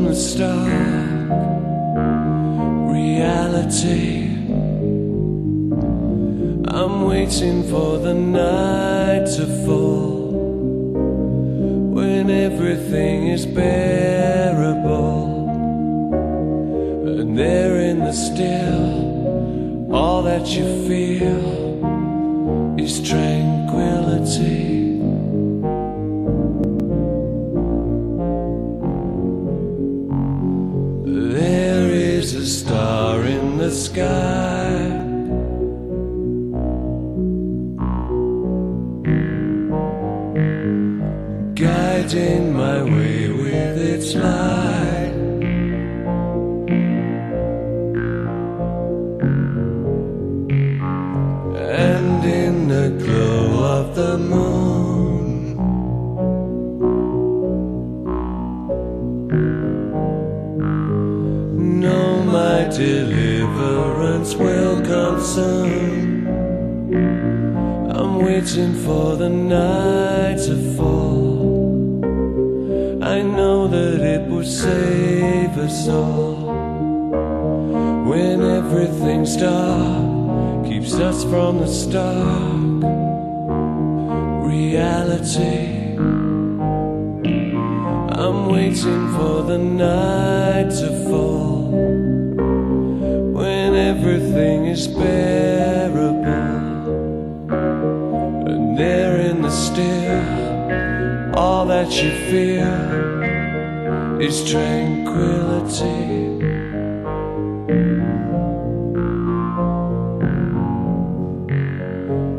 [0.00, 1.28] from the stark
[2.96, 4.28] reality.
[6.68, 10.30] I'm waiting for the night to fall.
[11.96, 15.28] When everything is bearable.
[17.18, 21.44] And there in the still, all that you feel
[22.78, 24.69] is tranquility.
[33.70, 34.59] The sky.
[65.34, 66.26] Soon.
[67.96, 72.04] I'm waiting for the night to fall.
[73.04, 76.34] I know that it will save us all
[78.10, 82.82] when everything's dark keeps us from the stark
[84.50, 85.96] reality.
[88.22, 90.99] I'm waiting for the night to
[94.70, 96.14] is bearable,
[98.50, 106.06] and there in the still, all that you feel is tranquility.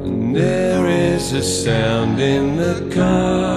[0.06, 3.51] And there is a sound in the car.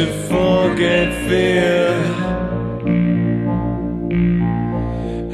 [0.00, 1.88] To forget fear.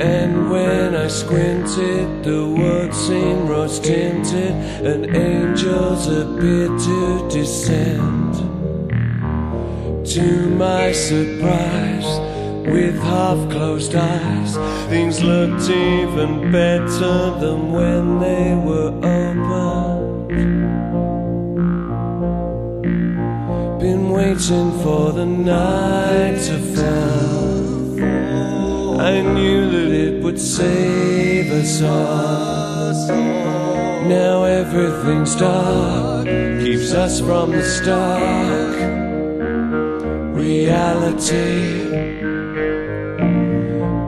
[0.01, 4.55] And when I squinted, the words seemed rose tinted,
[4.91, 8.35] and angels appeared to descend.
[10.15, 12.11] To my surprise,
[12.67, 14.57] with half closed eyes,
[14.89, 18.93] things looked even better than when they were
[24.37, 28.01] Waiting for the night to fall.
[29.01, 32.93] I knew that it would save us all.
[34.07, 38.77] Now everything's dark, keeps us from the stark
[40.37, 41.89] reality.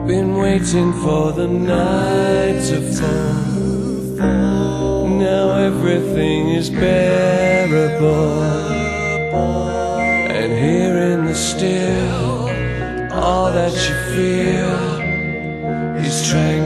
[0.05, 5.07] Been waiting for the night to fall.
[5.07, 8.59] Now everything is bearable.
[11.39, 12.49] Still,
[13.13, 14.99] all that you feel
[16.05, 16.58] is tranquility.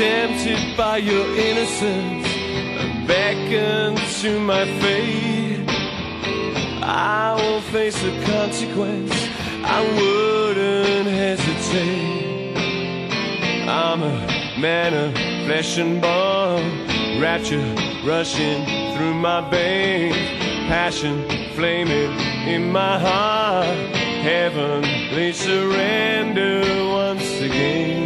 [0.00, 2.26] Tempted by your innocence,
[3.06, 5.68] beckon to my fate.
[6.82, 9.12] I will face the consequence.
[9.62, 12.56] I wouldn't hesitate.
[13.68, 15.12] I'm a man of
[15.44, 18.64] flesh and bone, rapture rushing
[18.96, 20.16] through my veins,
[20.66, 22.18] passion flaming
[22.48, 23.76] in my heart,
[24.24, 27.99] heavenly surrender once again.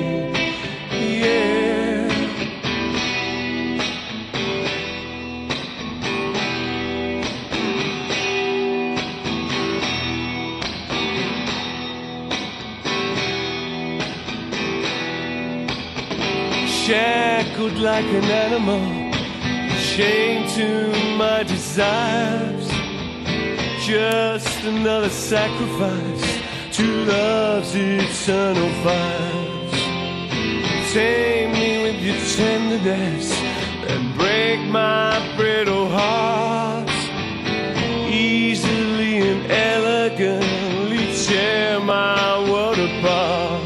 [16.86, 19.10] Shackled like an animal,
[19.80, 22.68] chained to my desires.
[23.86, 26.42] Just another sacrifice
[26.72, 29.74] to love's eternal fires.
[30.92, 33.32] Tame me with your tenderness
[33.88, 36.90] and break my brittle heart.
[38.12, 43.62] Easily and elegantly tear my world apart.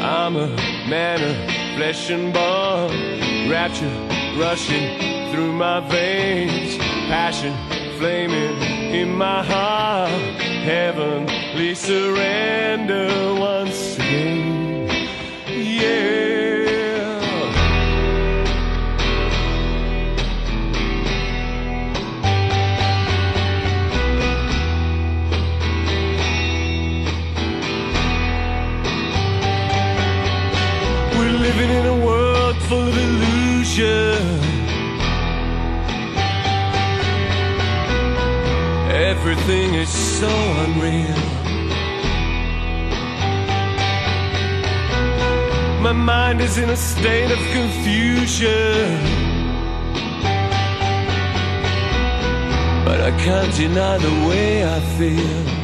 [0.00, 0.48] I'm a
[0.88, 1.45] man of
[1.76, 3.92] flesh and bone, rapture
[4.38, 7.54] rushing through my veins, passion
[7.98, 8.62] flaming
[8.94, 10.10] in my heart,
[10.64, 13.08] heavenly surrender
[13.38, 14.88] once again.
[15.48, 16.35] Yeah.
[39.28, 41.16] Everything is so unreal.
[45.82, 49.00] My mind is in a state of confusion.
[52.84, 55.55] But I can't deny the way I feel.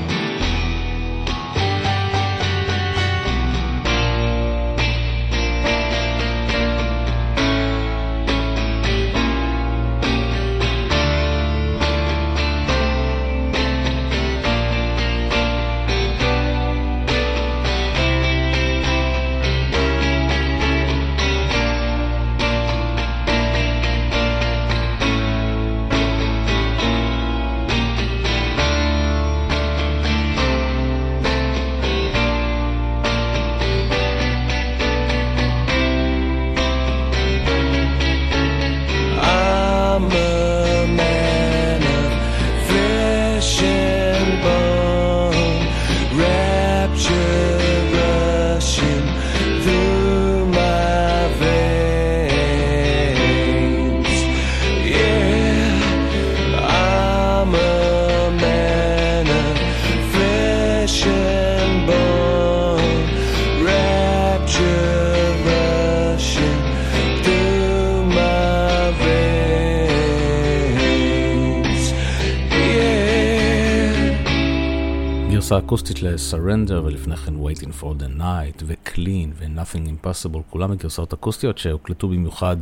[75.73, 82.09] אקוסטית ל-Surrender ולפני כן Waiting for the Night ו-Clean ו-Nothing Impossible, כולם גרסאות אקוסטיות שהוקלטו
[82.09, 82.57] במיוחד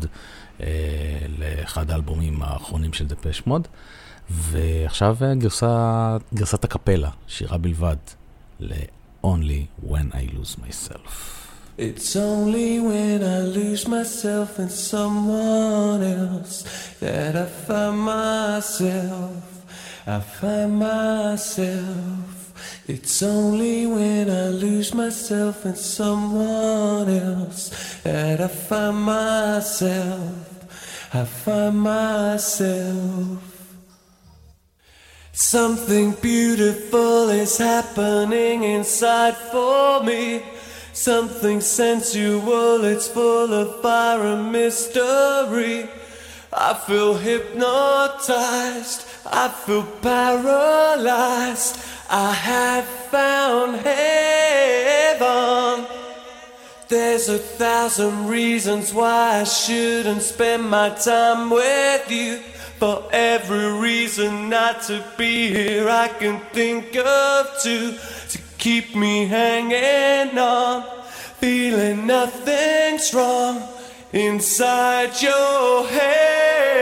[0.60, 0.66] אה,
[1.38, 3.68] לאחד האלבומים האחרונים של דפש מוד.
[4.30, 7.96] ועכשיו גרסה, גרסת הקפלה, שירה בלבד,
[8.60, 11.10] ל-Only When I Lose Myself.
[11.78, 16.56] It's only when I lose myself in someone else
[17.00, 19.42] that I find myself.
[20.06, 22.39] I find myself.
[22.92, 31.14] It's only when I lose myself in someone else that I find myself.
[31.14, 33.38] I find myself.
[35.30, 40.42] Something beautiful is happening inside for me.
[40.92, 45.88] Something sensual, it's full of fire and mystery.
[46.52, 51.76] I feel hypnotized, I feel paralyzed.
[52.12, 55.16] I have found heaven.
[56.88, 62.38] There's a thousand reasons why I shouldn't spend my time with you.
[62.80, 67.96] For every reason not to be here, I can think of two
[68.30, 70.82] to keep me hanging on,
[71.38, 73.62] feeling nothing's wrong
[74.12, 76.80] inside your heaven.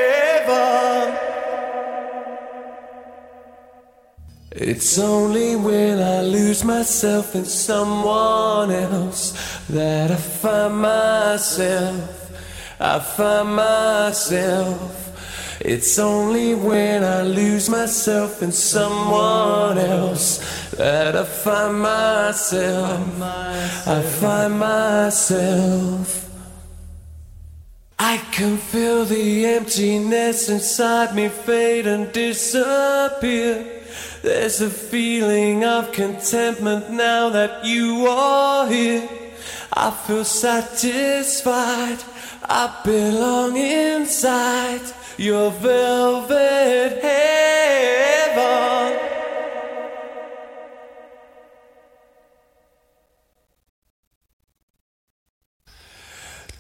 [4.60, 9.30] It's only when I lose myself in someone else
[9.68, 12.32] that I find myself.
[12.80, 15.60] I find myself.
[15.60, 23.22] It's only when I lose myself in someone else that I find myself.
[23.86, 26.28] I find myself.
[27.96, 33.77] I can feel the emptiness inside me fade and disappear.
[34.22, 39.08] There's a feeling of contentment now that you are here.
[39.72, 41.98] I feel satisfied.
[42.42, 44.80] I belong inside
[45.16, 47.48] your velvet heaven.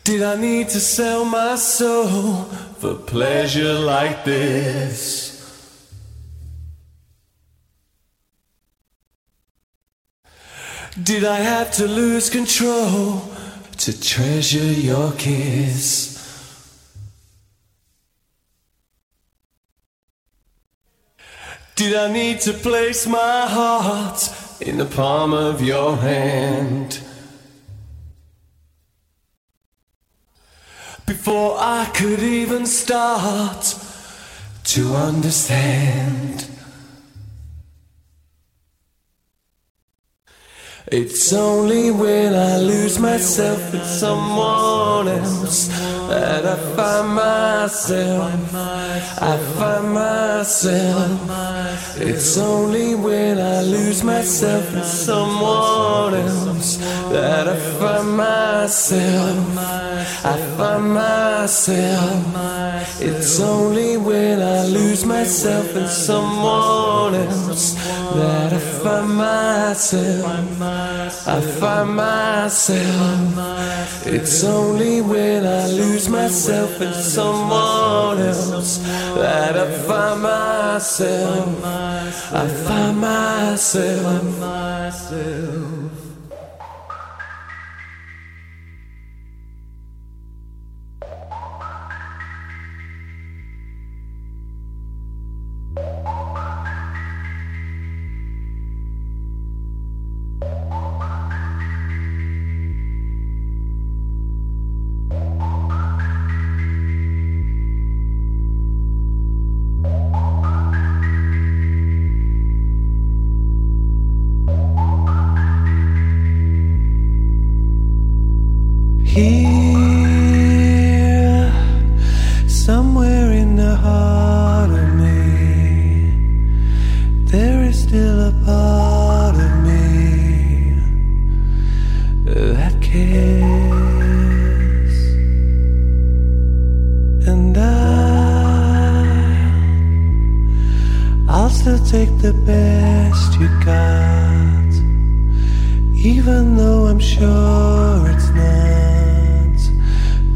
[0.04, 2.44] Did I need to sell my soul
[2.78, 5.37] for pleasure like this?
[11.02, 13.22] Did I have to lose control
[13.78, 16.16] to treasure your kiss?
[21.76, 24.28] Did I need to place my heart
[24.60, 27.00] in the palm of your hand?
[31.06, 33.76] Before I could even start
[34.64, 36.57] to understand.
[40.90, 48.54] It's only when I lose myself in someone else that I find myself.
[49.20, 52.00] I find myself.
[52.00, 56.76] It's only when I lose myself in someone else
[57.12, 59.58] that I find myself.
[60.24, 62.24] I find myself.
[63.00, 67.74] It's only when I lose myself in someone else
[68.14, 70.60] that I find myself.
[71.26, 74.06] I find myself.
[74.06, 78.78] It's only when I lose myself in someone else
[79.16, 81.64] that I find myself.
[81.64, 84.38] I find myself.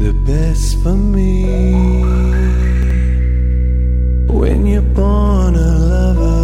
[0.03, 1.45] The best for me.
[4.27, 6.43] When you're born a lover,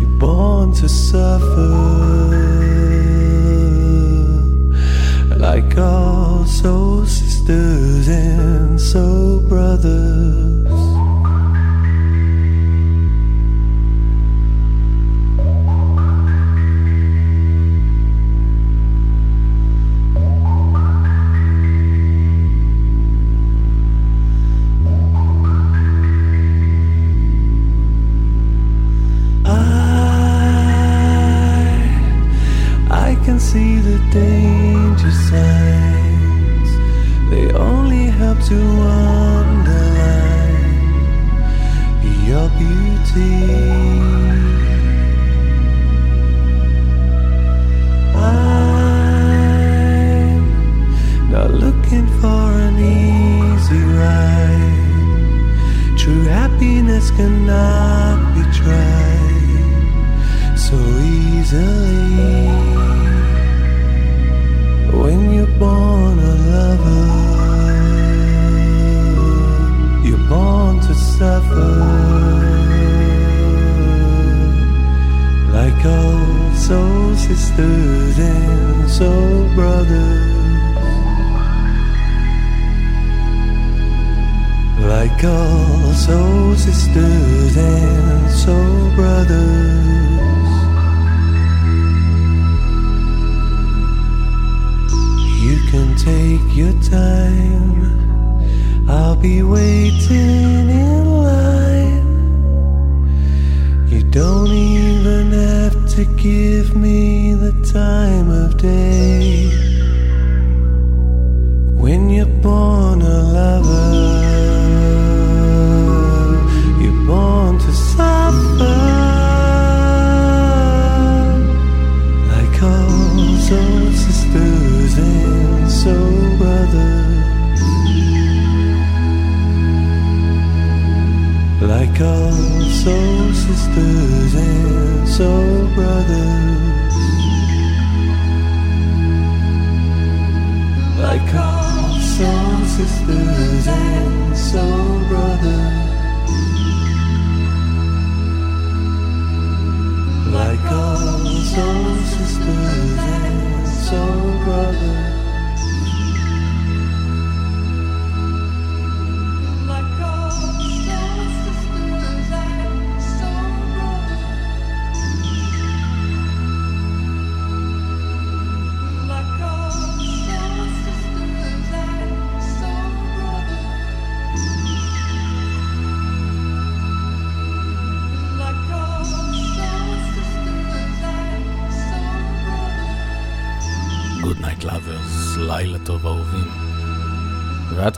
[0.00, 1.72] you're born to suffer.
[5.38, 10.59] Like all soul sisters and soul brothers.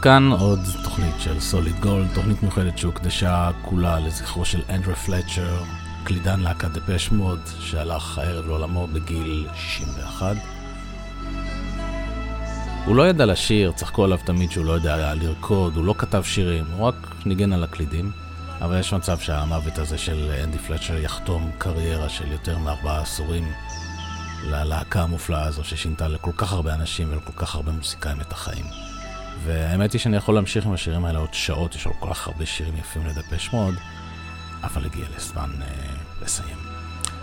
[0.03, 5.62] כאן עוד תוכנית של סוליד גולד, תוכנית מיוחדת שהוקדשה כולה לזכרו של אנדרו פלצ'ר,
[6.05, 10.37] קלידן להקת דפש מוד, שהלך הערב לעולמו בגיל 61.
[12.85, 16.65] הוא לא ידע לשיר, צחקו עליו תמיד שהוא לא יודע לרקוד, הוא לא כתב שירים,
[16.77, 16.95] הוא רק
[17.27, 18.11] ניגן על הקלידים.
[18.61, 23.53] אבל יש מצב שהמוות הזה של אנדי פלצ'ר יחתום קריירה של יותר מארבעה עשורים
[24.45, 28.91] ללהקה המופלאה הזו ששינתה לכל כך הרבה אנשים ולכל כך הרבה מוסיקאים את החיים.
[29.44, 32.47] והאמת היא שאני יכול להמשיך עם השירים האלה עוד שעות, יש עוד כל כך הרבה
[32.47, 33.74] שירים יפים לדפש מאוד,
[34.62, 35.66] אבל הגיע לזמן אה,
[36.23, 36.56] לסיים.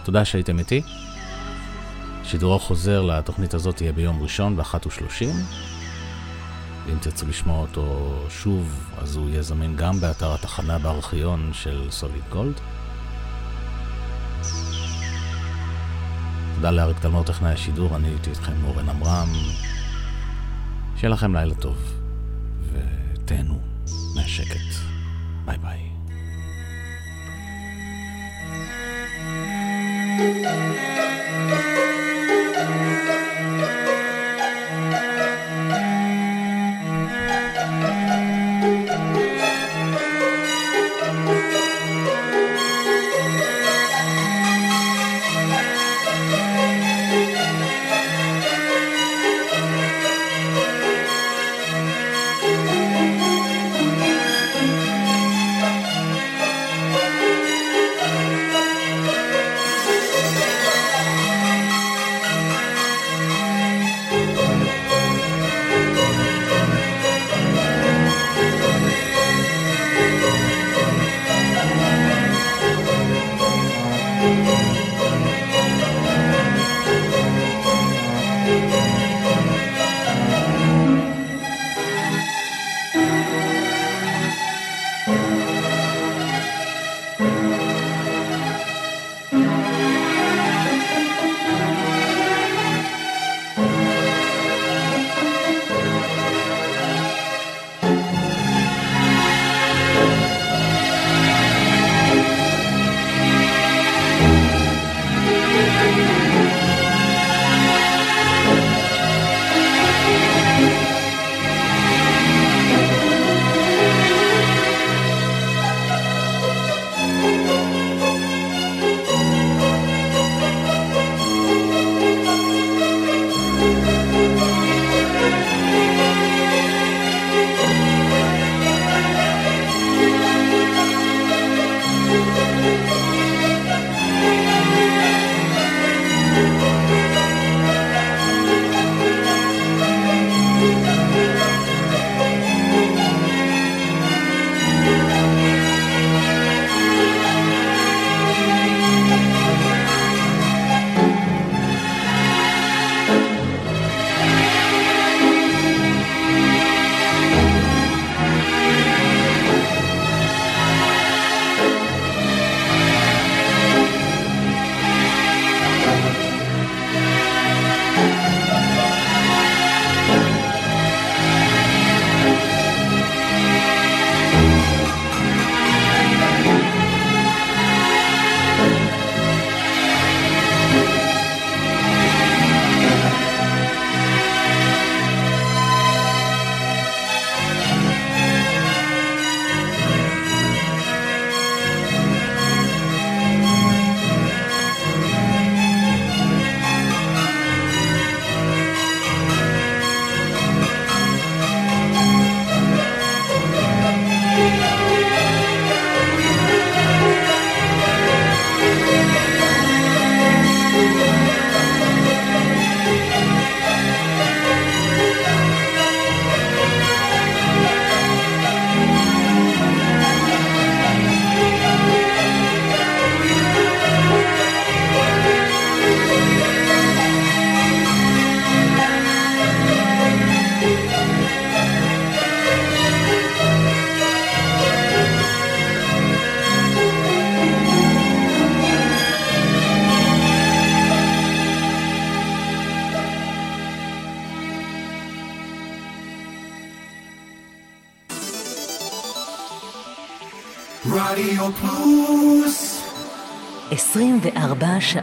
[0.04, 0.82] תודה שהייתם איתי.
[2.24, 5.26] שידורו חוזר לתוכנית הזאת יהיה ביום ראשון ב-13:30.
[6.86, 12.24] ואם תרצו לשמוע אותו שוב, אז הוא יהיה זמין גם באתר התחנה בארכיון של סוליד
[12.30, 12.60] גולד.
[16.56, 19.30] תודה לאריק תלמור טכנאי השידור, אני הייתי איתכם אורן עמרם.
[20.96, 21.99] שיהיה לכם לילה טוב,
[23.30, 23.60] ותהנו
[24.16, 24.76] מהשקט.
[25.46, 25.89] ביי ביי.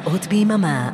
[0.07, 0.91] שעות ביממה